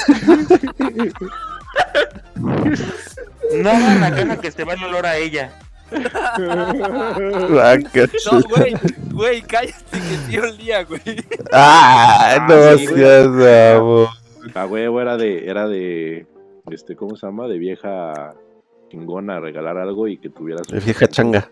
[3.62, 5.53] No hagan la caja que se va el olor a ella.
[5.91, 8.07] Vaca.
[8.31, 8.75] No, güey,
[9.12, 11.01] güey, cállate que tío el día, güey.
[11.53, 14.09] Ah, Ah, no seas bravo.
[14.55, 15.49] A huevo era de.
[15.49, 16.27] Era de.
[16.71, 17.49] Este, ¿cómo se llama?
[17.49, 18.35] De vieja
[18.91, 20.77] chingona regalar algo y que tuviera su.
[20.77, 21.51] Vieja changa.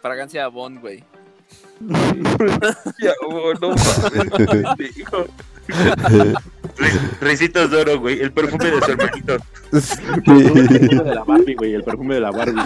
[0.00, 1.02] Fragancia de Bond, güey.
[1.80, 1.98] No
[4.96, 5.26] hijo.
[7.20, 8.20] Ricitos de oro, güey.
[8.20, 9.36] El perfume de su hermanito.
[9.72, 11.74] El perfume de la Barbie, güey.
[11.74, 12.62] El perfume de la Barbie.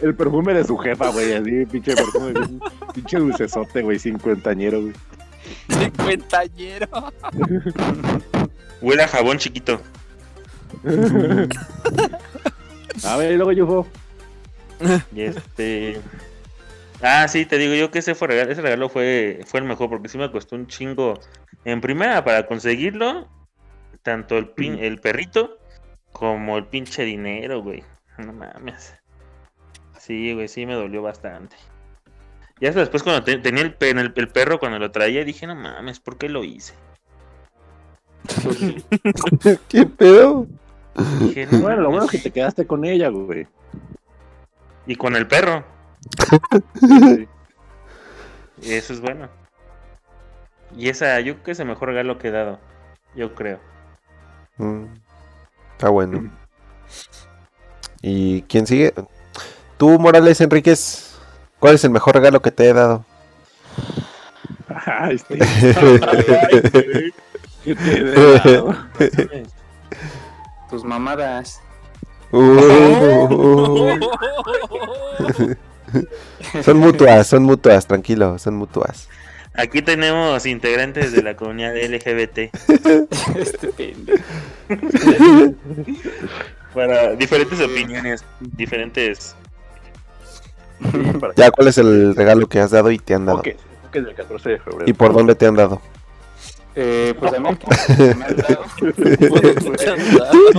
[0.00, 2.32] el perfume de su jefa, güey, así, pinche perfume,
[2.94, 4.94] pinche dulcesote, güey, cincuentañero, güey.
[5.68, 7.12] Cincuentañero.
[8.80, 9.80] Huele a jabón chiquito.
[13.04, 13.86] A ver, y luego yo
[15.14, 16.00] Y este.
[17.02, 19.88] Ah, sí, te digo yo que ese fue regalo, ese regalo fue, fue el mejor
[19.88, 21.18] porque sí me costó un chingo.
[21.64, 23.28] En primera, para conseguirlo,
[24.02, 25.58] tanto el pin, el perrito
[26.12, 27.82] como el pinche dinero, güey.
[28.18, 28.94] No mames.
[29.98, 31.56] Sí, güey, sí me dolió bastante.
[32.60, 35.46] Y hasta después cuando te- tenía el, pe- el, el perro, cuando lo traía, dije,
[35.48, 36.74] no mames, ¿por qué lo hice?
[39.68, 40.46] ¿Qué pedo?
[41.20, 43.46] Dije, no Bueno, lo bueno es que te quedaste con ella, güey.
[44.86, 45.64] Y con el perro,
[46.80, 47.28] Sí.
[48.62, 49.28] eso es bueno.
[50.76, 52.58] Y esa, yo creo que es el mejor regalo que he dado.
[53.14, 53.60] Yo creo.
[54.56, 54.84] Mm,
[55.72, 56.30] Está bueno.
[58.00, 58.92] ¿Y quién sigue?
[59.78, 61.16] Tú, Morales Enríquez,
[61.58, 63.04] ¿cuál es el mejor regalo que te he dado?
[64.86, 65.24] Ay, sí.
[67.64, 68.74] ¿Qué te he dado?
[70.70, 71.60] Tus mamadas.
[72.32, 73.98] Uh,
[76.62, 79.08] son mutuas, son mutuas, tranquilo, son mutuas.
[79.54, 82.50] Aquí tenemos integrantes de la comunidad LGBT
[83.36, 84.24] Este pendejo.
[86.74, 89.36] para diferentes opiniones, diferentes.
[91.36, 93.40] Ya, ¿cuál es el regalo que has dado y te han dado?
[93.40, 93.48] Ok,
[93.88, 94.84] ok, del 14 de febrero.
[94.86, 95.82] ¿Y por dónde te han dado?
[96.74, 97.66] Eh, pues a mí que
[98.14, 98.64] me han dado.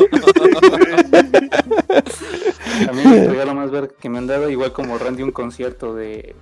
[2.87, 5.95] A mí el regalo más ver que me han dado, igual como Randy, un concierto
[5.95, 6.35] de,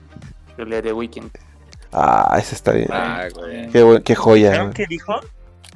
[0.58, 1.30] de The Weeknd.
[1.92, 2.88] Ah, ese está bien.
[2.92, 3.70] Ah, güey.
[3.70, 4.56] Qué, qué joya.
[4.56, 5.20] ¿Saben qué dijo?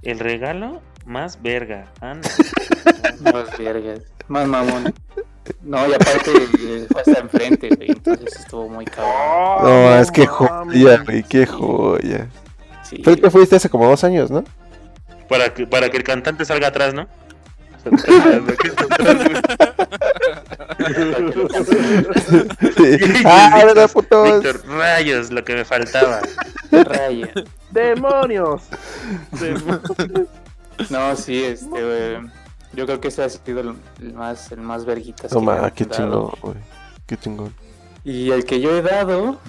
[0.01, 1.91] El regalo más verga.
[2.01, 2.29] Anda.
[3.21, 4.01] Más vergas.
[4.27, 4.93] Más mamón.
[5.61, 7.91] No, y aparte eh, fue hasta enfrente, güey.
[7.91, 9.63] Entonces estuvo muy cabrón.
[9.63, 12.29] No, es que joya, güey, qué joya.
[12.85, 14.43] Sí, Pero que fuiste hace como dos años, ¿no?
[15.27, 17.07] Para que, para que el cantante salga atrás, ¿no?
[23.25, 24.43] ah, verdad, putos.
[24.43, 26.21] Víctor, rayos, lo que me faltaba.
[26.71, 27.29] raya.
[27.71, 28.63] ¡Demonios!
[30.89, 32.31] No, sí, este, güey.
[32.73, 35.31] Yo creo que ese ha sido el, el más, el más verguitas.
[35.31, 36.57] Toma, qué chingón, güey.
[37.07, 37.53] Qué chingón.
[38.03, 39.39] Y el que yo he dado.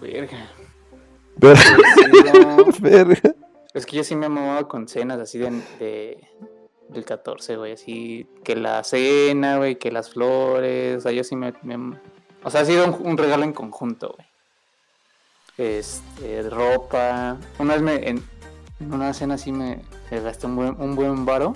[0.00, 0.48] Verga.
[2.80, 3.34] Verga.
[3.74, 6.28] es que yo sí me he con cenas así de, de-
[6.88, 7.72] del 14, güey.
[7.72, 10.98] Así que la cena, güey, que las flores.
[10.98, 11.52] O sea, yo sí me.
[11.62, 11.98] me-
[12.42, 14.26] o sea, ha sido un, un regalo en conjunto, güey.
[15.58, 17.36] Este, ropa.
[17.58, 17.94] Una vez me.
[18.08, 18.22] En,
[18.80, 19.80] en una cena así me,
[20.10, 21.54] me gasté un buen, un buen varo.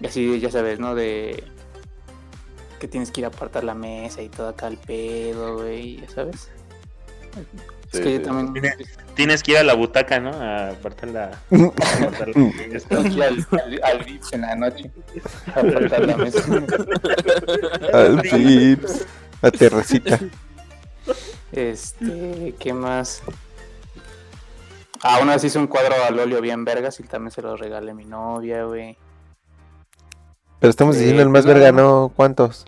[0.00, 0.94] Y así, ya sabes, ¿no?
[0.94, 1.44] De.
[2.80, 6.08] Que tienes que ir a apartar la mesa y todo acá al pedo, güey, ya
[6.10, 6.50] sabes.
[7.92, 8.12] Es que sí.
[8.14, 8.74] yo también.
[9.14, 10.30] Tienes que ir a la butaca, ¿no?
[10.30, 11.24] A apartar la.
[11.24, 14.90] a Tengo que ir al, al, al Vips en la noche
[15.54, 16.42] a apartar la mesa.
[17.92, 19.06] Al Vips.
[19.42, 20.20] La terracita.
[21.50, 23.22] Este, ¿qué más?
[25.02, 27.90] Ah, una vez hice un cuadro al óleo bien vergas y también se lo regalé
[27.90, 28.96] a mi novia, güey.
[30.60, 31.82] Pero estamos diciendo el más pues, verga, no.
[31.82, 32.12] ¿no?
[32.14, 32.64] ¿Cuántos?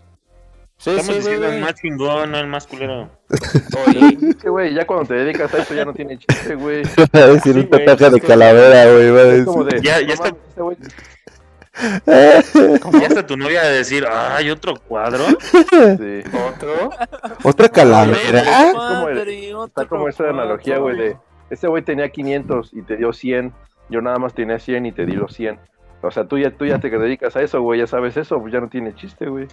[0.77, 3.09] Sí, Estamos sí, diciendo el más chingón, no el más culero.
[3.87, 4.19] Oye,
[4.49, 6.83] güey, ya cuando te dedicas a esto ya no tiene chiste, güey.
[7.15, 9.11] Va a decir un es de calavera, güey.
[9.11, 9.81] Va a Es como decir.
[9.81, 9.87] de.
[9.87, 10.63] Ya- ya está- este
[13.01, 15.25] Ya hasta tu novia a decir, ay, otro cuadro.
[15.41, 16.23] Sí.
[16.49, 16.91] otro.
[17.43, 18.43] ¿Otra calavera?
[18.73, 19.29] como el-
[19.67, 21.17] Está como esa analogía, güey, de.
[21.51, 23.53] Este güey tenía 500 y te dio 100.
[23.91, 25.59] Yo nada más tenía 100 y te di los 100.
[26.03, 28.53] O sea, tú ya, tú ya te dedicas a eso, güey, ya sabes eso, pues
[28.53, 29.47] ya no tiene chiste, güey.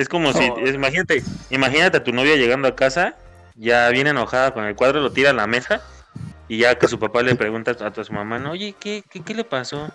[0.00, 3.16] Es como si, es- imagínate, imagínate a tu novia llegando a casa,
[3.54, 5.82] ya bien enojada con el cuadro, lo tira a la mesa
[6.48, 9.04] y ya que su papá le pregunta a tu, a su mamá, "No, oye, ¿qué,
[9.10, 9.90] qué, qué le pasó?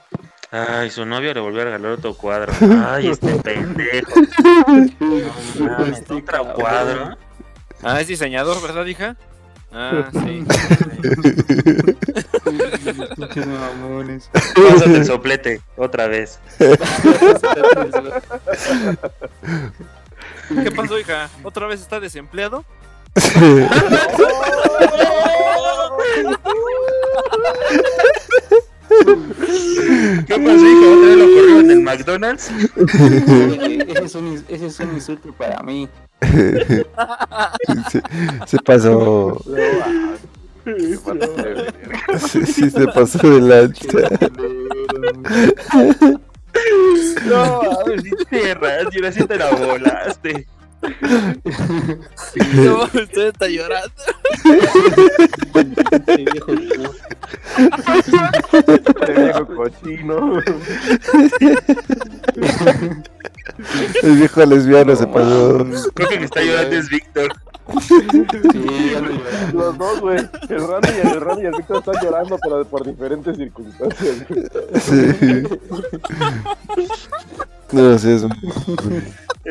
[0.51, 2.53] Ay, su novio le volvió a regalar otro cuadro.
[2.87, 4.11] Ay, este pendejo.
[4.67, 7.17] No mames, Este otro cuadro.
[7.83, 9.15] Ah, es diseñador, ¿verdad, hija?
[9.78, 10.45] Ah, sí.
[13.17, 14.30] Pinches mamones.
[14.32, 16.39] Pásate el soplete, otra vez.
[20.63, 21.30] ¿Qué pasó, hija?
[21.43, 22.63] ¿Otra vez está desempleado?
[23.13, 23.67] ¿Qué
[30.39, 30.88] pasó, hija?
[30.93, 32.49] ¿Otra vez lo corrió en el McDonald's?
[32.78, 35.89] ese, es un, ese es un insulto para mí.
[37.89, 38.01] se,
[38.45, 39.41] se pasó.
[42.30, 44.09] Sí, sí, se pasó de lanza.
[47.28, 47.61] No,
[48.01, 50.47] si tierras, y ahora sí te la volaste.
[52.53, 53.93] No, usted está llorando.
[55.91, 56.51] Este viejo,
[59.15, 60.41] viejo cochino.
[64.03, 65.65] El viejo lesbiano se pasó.
[65.93, 67.33] Creo que el que está llorando es Víctor.
[67.81, 68.93] Sí.
[69.53, 70.17] Los dos, güey.
[70.49, 74.25] El Randy y el, Randy y el Víctor están llorando, pero por diferentes circunstancias.
[74.81, 75.43] Sí.
[77.71, 78.23] No, sí, es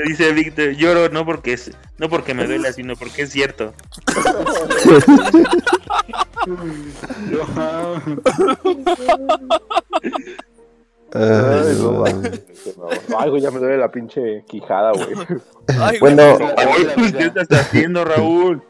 [0.07, 3.73] Dice Víctor, lloro no porque es, no porque me duela, sino porque es cierto.
[11.17, 15.07] Ay, no, güey, ya me duele la pinche quijada, güey.
[15.81, 16.37] Ay, Bueno,
[17.17, 18.61] ¿qué estás haciendo, Raúl?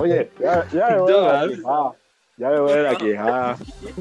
[0.00, 1.92] Oye, ya, ya me duele la quijada.
[2.36, 3.56] Ya me duele la quijada.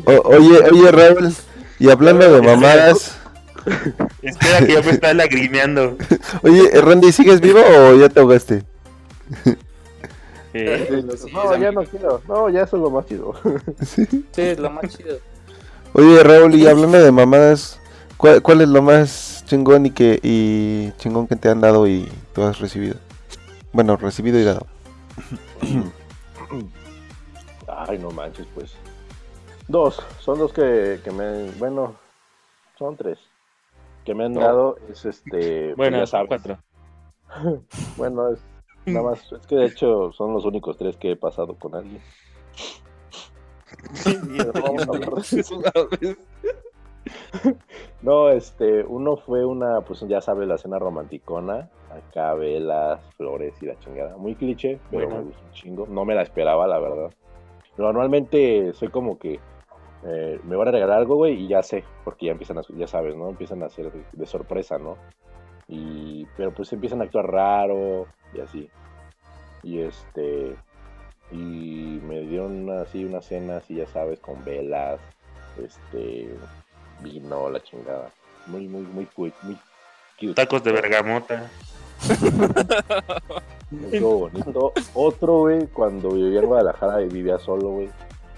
[0.05, 1.33] O- oye, oye, Raúl,
[1.79, 3.17] y hablando de mamadas,
[4.21, 5.97] Espera que ya me está lagrimeando.
[6.43, 8.63] oye, Randy, ¿sigues vivo o ya te ahogaste?
[10.53, 11.03] Eh,
[11.33, 12.21] No, ya no quiero.
[12.27, 13.33] No, ya eso es lo más chido.
[14.31, 15.17] Sí, es lo más chido.
[15.93, 17.79] Oye, Raúl, y hablando de mamadas,
[18.17, 22.09] ¿cuál, cuál es lo más chingón y que y chingón que te han dado y
[22.33, 22.95] tú has recibido?
[23.73, 24.67] Bueno, recibido y dado.
[27.67, 28.71] Ay, no manches, pues.
[29.67, 31.49] Dos, son dos que, que me.
[31.51, 31.95] Bueno,
[32.77, 33.17] son tres.
[34.05, 35.67] Que me han dado es este.
[35.67, 36.27] pues bueno, ya sabes.
[36.27, 36.57] cuatro.
[37.97, 38.39] Bueno, es
[38.85, 39.31] nada más.
[39.31, 42.01] Es que de hecho son los únicos tres que he pasado con alguien.
[48.01, 51.69] No, este, uno fue una, pues ya sabes, la cena romanticona.
[51.91, 54.17] Acá velas, flores y la chingada.
[54.17, 55.21] Muy cliché, pero Bueno.
[55.21, 55.87] me gustó un chingo.
[55.87, 57.11] No me la esperaba, la verdad.
[57.77, 59.39] Normalmente soy como que
[60.05, 62.87] eh, me van a regalar algo, güey, y ya sé, porque ya empiezan a, ya
[62.87, 63.29] sabes, ¿no?
[63.29, 64.97] Empiezan a hacer de, de sorpresa, ¿no?
[65.67, 68.69] Y, pero pues empiezan a actuar raro y así.
[69.63, 70.55] Y este,
[71.31, 74.99] y me dieron una- así una cena, así ya sabes, con velas,
[75.63, 76.29] este,
[77.01, 78.09] vino, la chingada.
[78.47, 79.55] Muy, muy, muy, cute, muy
[80.19, 80.33] cute.
[80.33, 81.49] Tacos de bergamota.
[83.91, 84.73] Estuvo bonito.
[84.93, 87.89] Otro, güey, cuando vivía en Guadalajara y vivía solo, güey.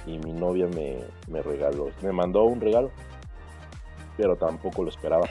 [0.06, 2.92] Y mi novia me, me regaló, me mandó un regalo.
[4.18, 5.28] Pero tampoco lo esperaba.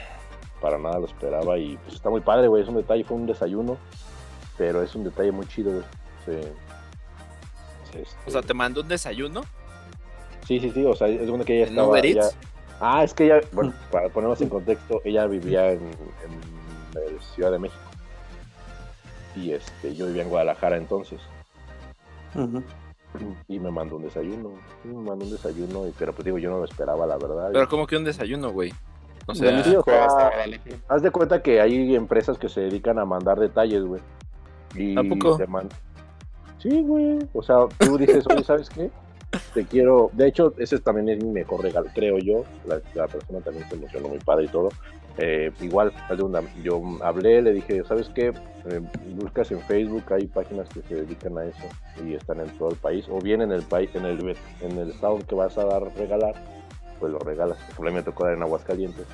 [0.61, 1.57] Para nada lo esperaba.
[1.57, 2.63] Y pues está muy padre, güey.
[2.63, 3.77] Es un detalle, fue un desayuno.
[4.57, 5.83] Pero es un detalle muy chido, güey.
[6.25, 6.47] Sí.
[7.99, 9.43] Este, O sea, te mandó un desayuno.
[10.47, 10.85] Sí, sí, sí.
[10.85, 11.99] O sea, es bueno que ella ¿En estaba.
[11.99, 12.29] Ella-?
[12.79, 17.59] Ah, es que ella, bueno, para ponernos en contexto, ella vivía en, en Ciudad de
[17.59, 17.81] México.
[19.35, 21.19] Y este, yo vivía en Guadalajara entonces.
[23.47, 24.49] Y me mandó un desayuno.
[24.81, 27.49] Sí, me mandó un desayuno, y, pero pues digo, yo no lo esperaba, la verdad.
[27.53, 28.73] Pero como que un desayuno, güey.
[29.27, 30.59] O sea, Sí, o sea, Vale.
[30.89, 34.01] haz de cuenta que hay empresas que se dedican a mandar detalles, güey.
[34.75, 35.37] Y ¿A poco?
[35.37, 35.69] te man-
[36.57, 37.19] Sí, güey.
[37.33, 38.89] O sea, tú dices, oye, ¿sabes qué?
[39.53, 40.09] Te quiero.
[40.13, 42.43] De hecho, ese también es mi mejor regalo, creo yo.
[42.65, 44.69] La, persona también se emocionó muy padre y todo.
[45.17, 45.93] Eh, igual,
[46.63, 48.33] yo hablé, le dije, ¿sabes qué?
[48.65, 48.81] Eh,
[49.15, 51.67] buscas en Facebook, hay páginas que se dedican a eso
[52.03, 53.05] y están en todo el país.
[53.09, 56.33] O bien en el país, en el, en el estado que vas a dar regalar,
[56.99, 57.57] pues lo regalas.
[57.75, 59.05] Por me tocó dar en Aguascalientes.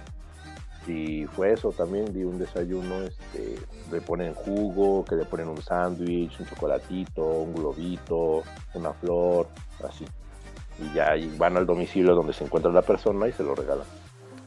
[0.88, 3.60] Y fue eso también, di un desayuno, este,
[3.92, 9.48] le ponen jugo, que le ponen un sándwich, un chocolatito, un globito, una flor,
[9.88, 10.06] así.
[10.80, 13.86] Y ya y van al domicilio donde se encuentra la persona y se lo regalan.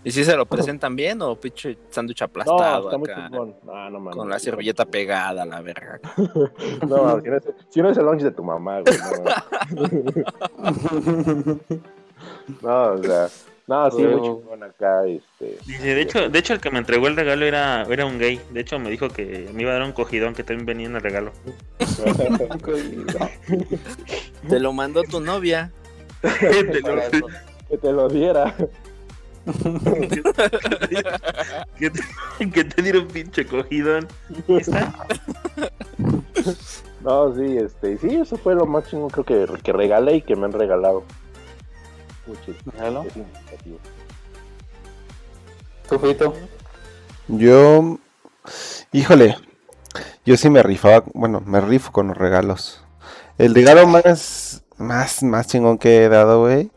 [0.05, 3.29] ¿y si se lo presentan bien o pinche sándwich No, aplastado está muy acá?
[3.29, 3.55] chingón.
[3.63, 4.17] No, no mames.
[4.17, 6.01] Con la servilleta pegada, la verga.
[6.89, 8.97] No, si no es, si no es el lunch de tu mamá, güey.
[12.61, 13.29] No, no o sea,
[13.67, 15.59] no, sí, muy chingón acá, este.
[15.67, 18.41] Dice, de hecho, de hecho el que me entregó el regalo era, era un gay.
[18.51, 20.97] De hecho me dijo que me iba a dar un cogidón que también venía en
[20.97, 21.33] el regalo.
[24.49, 25.71] Te lo mandó tu novia.
[26.23, 27.27] Te lo-
[27.69, 28.55] que te lo diera.
[31.79, 34.07] que, te, que te diera un pinche cogidón.
[34.47, 34.95] Está-
[37.01, 40.45] No, sí, este, sí, eso fue lo chingón creo que, que regalé y que me
[40.45, 41.05] han regalado.
[42.27, 43.79] Es significativo.
[45.89, 46.35] ¿Tú, Fito?
[47.29, 47.99] Yo,
[48.93, 49.37] híjole,
[50.25, 52.85] yo sí me rifaba, bueno, me rifo con los regalos.
[53.39, 56.71] El regalo más, más, más chingón que he dado, güey,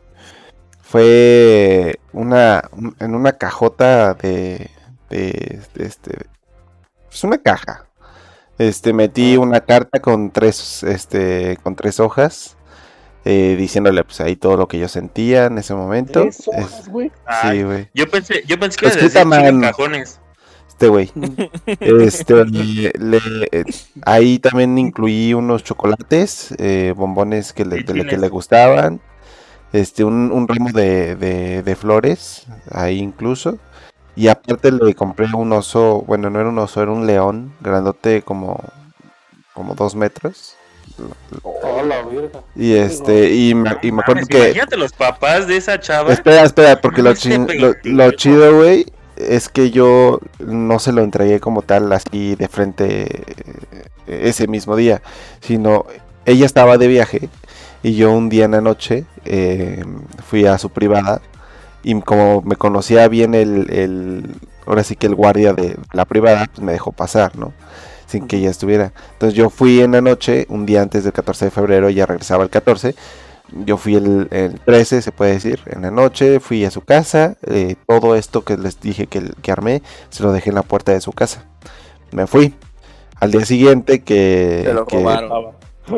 [0.82, 4.70] fue una, un- en una cajota de,
[5.10, 6.26] de, de este,
[7.08, 7.86] pues una caja.
[8.58, 12.56] Este, metí una carta con tres, este, con tres hojas,
[13.28, 16.22] eh, diciéndole, pues ahí todo lo que yo sentía en ese momento.
[16.22, 17.10] ¿Tres Es- güey?
[17.42, 17.88] sí, güey.
[17.92, 19.60] yo pensé, yo pensé que era de en man.
[19.62, 20.20] cajones.
[20.68, 21.10] este güey.
[21.66, 23.20] Este, le,
[24.04, 29.00] ahí también incluí unos chocolates, eh, bombones que le, que le gustaban,
[29.72, 33.58] este, un, un ramo de, de, flores, ahí incluso.
[34.14, 38.22] Y aparte le compré un oso, bueno, no era un oso, era un león, grandote
[38.22, 38.62] como,
[39.52, 40.54] como dos metros.
[41.42, 42.40] Oh, la verga.
[42.54, 44.38] Y este, y me, y me acuerdo que.
[44.38, 46.12] Imagínate los papás de esa chava.
[46.12, 48.86] Espera, espera, porque lo, lo, lo chido, güey,
[49.16, 53.24] es que yo no se lo entregué como tal así de frente
[54.06, 55.02] ese mismo día,
[55.40, 55.86] sino
[56.24, 57.28] ella estaba de viaje
[57.82, 59.84] y yo un día en la noche eh,
[60.24, 61.20] fui a su privada
[61.82, 64.34] y como me conocía bien el, el,
[64.66, 67.52] ahora sí que el guardia de la privada, pues me dejó pasar, ¿no?
[68.06, 68.92] Sin que ella estuviera.
[69.12, 72.44] Entonces yo fui en la noche, un día antes del 14 de febrero, ella regresaba
[72.44, 72.94] el 14.
[73.64, 77.76] Yo fui el, 13, se puede decir, en la noche, fui a su casa, eh,
[77.86, 81.00] todo esto que les dije que, que armé, se lo dejé en la puerta de
[81.00, 81.44] su casa.
[82.10, 82.54] Me fui.
[83.18, 84.62] Al día siguiente que...
[84.64, 85.02] Se lo que,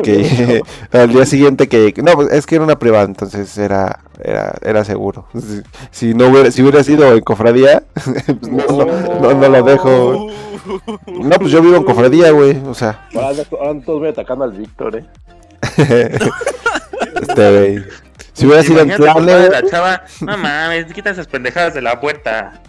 [0.03, 0.61] que
[0.91, 4.83] al día siguiente que no pues, es que era una privada entonces era era, era
[4.83, 5.27] seguro.
[5.91, 10.27] Si, no hubiera si hubiera sido en cofradía pues, no, no, lo dejo.
[11.07, 13.07] No pues yo vivo en cofradía güey o sea.
[13.15, 13.43] Ahora,
[13.85, 16.19] todos voy atacando al Víctor eh
[17.21, 17.85] este güey
[18.39, 19.49] si hubiera sido en plane...
[19.49, 22.61] la chava, no mames, quita esas pendejadas de la puerta.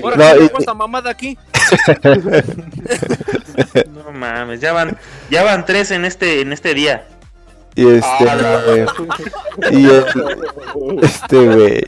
[0.00, 0.50] ¿Por no, y...
[0.58, 1.36] esta mamada aquí?
[3.92, 4.96] no mames, ya van,
[5.28, 7.04] ya van tres en este, en este día.
[7.76, 8.86] Y este, ah,
[9.70, 10.04] y el,
[11.02, 11.82] este, güey.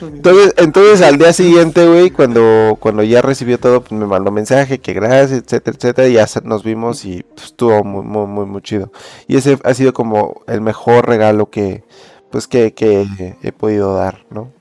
[0.00, 4.78] Entonces, entonces al día siguiente, güey, cuando, cuando ya recibió todo, pues me mandó mensaje,
[4.78, 8.62] que gracias, etcétera, etcétera, y ya nos vimos y pues, estuvo muy, muy, muy, muy
[8.62, 8.92] chido.
[9.26, 11.84] Y ese ha sido como el mejor regalo que,
[12.30, 14.52] pues que, que he podido dar, ¿no?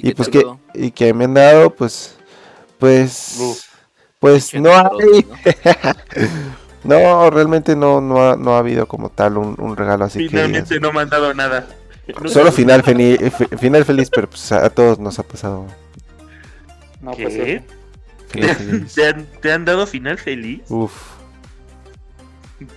[0.00, 0.44] Y, pues que
[0.74, 2.14] y que me han dado pues
[2.78, 3.66] pues
[4.20, 5.94] pues no hay no
[6.84, 11.00] realmente no no ha, no ha habido como tal un, regalo así finalmente no me
[11.00, 11.66] han dado nada
[12.26, 13.18] solo final feliz
[13.58, 15.66] final feliz pero pues a todos nos ha pasado
[17.00, 17.62] no, pues, ¿Qué?
[18.94, 20.62] ¿Te, han, ¿Te han dado final feliz?
[20.68, 20.92] Uf.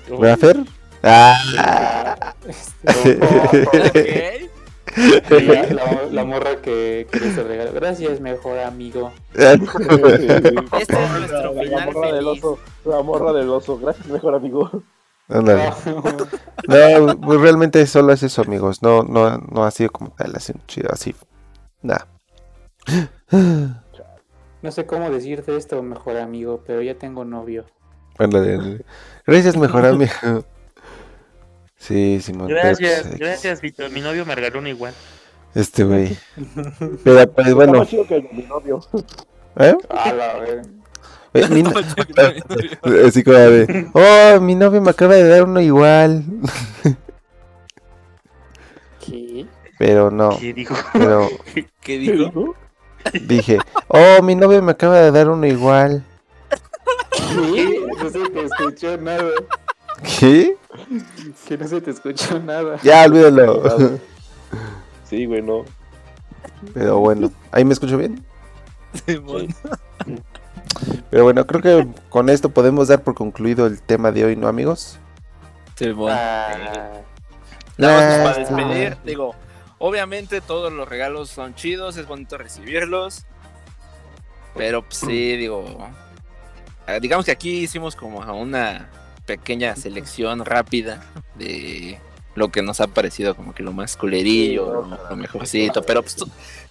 [0.10, 0.58] ¿Voy a hacer?
[1.04, 2.36] Ah.
[6.12, 7.72] La, morra que quiere se regalo.
[7.74, 9.12] Gracias, mejor amigo.
[9.34, 13.78] este es nuestro final la morra Del oso, la morra del oso.
[13.78, 14.70] Gracias, mejor amigo.
[15.30, 15.72] Ándale.
[16.68, 18.82] No, pues realmente solo es eso, amigos.
[18.82, 21.16] No, no, no ha sido como tal, así chido, así.
[21.82, 22.08] Nada.
[24.62, 27.66] No sé cómo decirte esto, mejor amigo, pero ya tengo novio.
[28.18, 28.84] Ándale.
[29.26, 30.46] Gracias, mejor amigo.
[31.82, 32.48] Sí, Simón.
[32.48, 33.90] Gracias, pues, gracias, Víctor.
[33.90, 34.94] Mi novio me regaló uno igual.
[35.56, 36.16] Este güey.
[37.04, 37.80] Pero pues bueno.
[37.80, 38.80] Más chido que mi novio.
[39.58, 39.76] ¿Eh?
[39.90, 40.34] A la
[41.34, 41.50] vez.
[41.50, 41.72] Mi no...
[43.08, 46.24] Así como de, oh, mi novio me acaba de dar uno igual.
[49.04, 49.48] ¿Qué?
[49.80, 50.38] Pero no.
[50.38, 50.76] ¿Qué dijo?
[50.94, 51.30] Pero...
[51.82, 52.56] ¿Qué dijo?
[53.24, 53.58] Dije,
[53.88, 56.06] oh, mi novio me acaba de dar uno igual.
[57.12, 57.82] ¿Qué?
[57.98, 59.32] No se te escuchó nada.
[60.04, 60.58] ¿Qué?
[61.48, 62.78] Que no se te escuchó nada.
[62.84, 64.00] Ya, olvídalo.
[65.06, 65.66] Sí, güey, no.
[66.74, 68.24] Pero bueno, ¿ahí me escucho bien?
[69.06, 69.54] Sí, bueno.
[71.10, 74.48] Pero bueno, creo que con esto podemos dar por concluido el tema de hoy, ¿no,
[74.48, 74.98] amigos?
[75.76, 76.18] Sí, bueno.
[76.18, 77.02] Ah.
[77.78, 79.36] Nada más para despedir, digo,
[79.80, 83.26] obviamente todos los regalos son chidos, es bonito recibirlos.
[84.56, 85.66] Pero pues, sí, digo,
[86.88, 88.90] ah, digamos que aquí hicimos como una
[89.38, 91.06] pequeña selección rápida
[91.36, 91.98] de
[92.36, 96.18] lo que nos ha parecido como que lo más culerillo, lo, mejorcito, pero pues,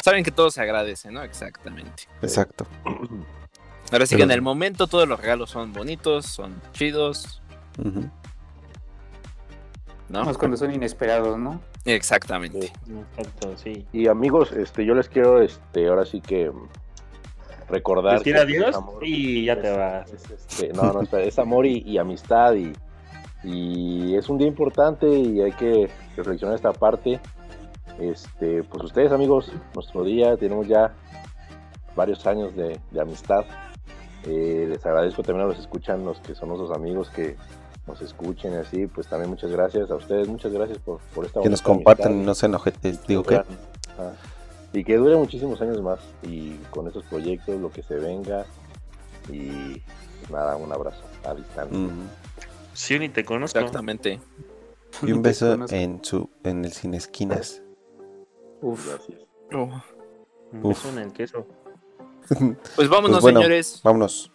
[0.04, 1.22] saben que todo se agradece, ¿no?
[1.22, 2.02] Exactamente.
[2.20, 2.66] Exacto.
[3.90, 7.40] Ahora sí que en el momento todos los regalos son bonitos, son chidos.
[10.10, 10.24] ¿No?
[10.24, 11.62] Más cuando son inesperados, ¿no?
[11.86, 12.70] Exactamente.
[13.16, 13.86] Exacto, sí.
[13.90, 16.52] Y amigos, este, yo les quiero, este, ahora sí que
[17.70, 18.18] recordar.
[18.18, 20.12] Decir adiós y ya te vas.
[20.12, 22.72] Es, este, no, no, es amor y, amistad y,
[23.44, 27.20] y, es un día importante y hay que reflexionar esta parte.
[27.98, 30.92] Este, pues ustedes amigos, nuestro día, tenemos ya
[31.94, 33.44] varios años de, amistad.
[34.26, 37.36] Eh, les agradezco también a los escuchan, los que son nuestros amigos que
[37.86, 41.40] nos escuchen y así, pues también muchas gracias a ustedes, muchas gracias por, por esta
[41.40, 42.74] Que nos compartan y no se enojen,
[43.08, 43.40] digo que
[44.72, 48.44] y que dure muchísimos años más y con esos proyectos, lo que se venga
[49.28, 49.80] y
[50.20, 51.78] pues nada, un abrazo a distancia.
[52.72, 53.58] Sí, ni te conozco.
[53.58, 54.20] Exactamente.
[55.02, 57.62] Y un beso en su en el Sin Esquinas.
[58.60, 58.86] Uf.
[58.88, 59.18] Gracias.
[59.52, 61.46] Un beso en el queso.
[62.76, 63.40] Pues vámonos, Pues bueno.
[63.40, 63.80] señores.
[63.82, 64.30] Vámonos.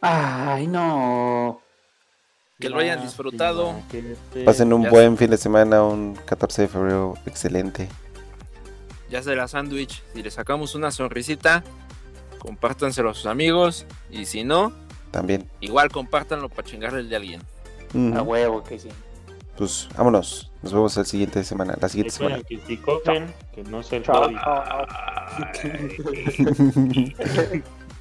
[0.00, 1.60] Ay, no.
[2.58, 3.74] Que lo hayan disfrutado.
[4.46, 7.88] Pasen un buen fin de semana, un 14 de febrero excelente.
[9.10, 10.02] Ya será sándwich.
[10.14, 11.62] Si le sacamos una sonrisita,
[12.38, 13.86] compártanselo a sus amigos.
[14.10, 14.72] Y si no,
[15.10, 15.48] También.
[15.60, 17.42] igual compártanlo para chingarle el de alguien.
[17.94, 18.16] Ujú.
[18.18, 18.88] A huevo que sí.
[19.56, 20.50] Pues vámonos.
[20.62, 21.76] Nos vemos la siguiente semana.
[21.80, 22.42] La siguiente semana.
[22.42, 24.28] Que si cogen, que no sea el Chao.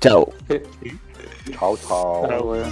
[0.02, 0.34] Chao.
[1.54, 2.22] Chao, chao.
[2.44, 2.66] Huevo.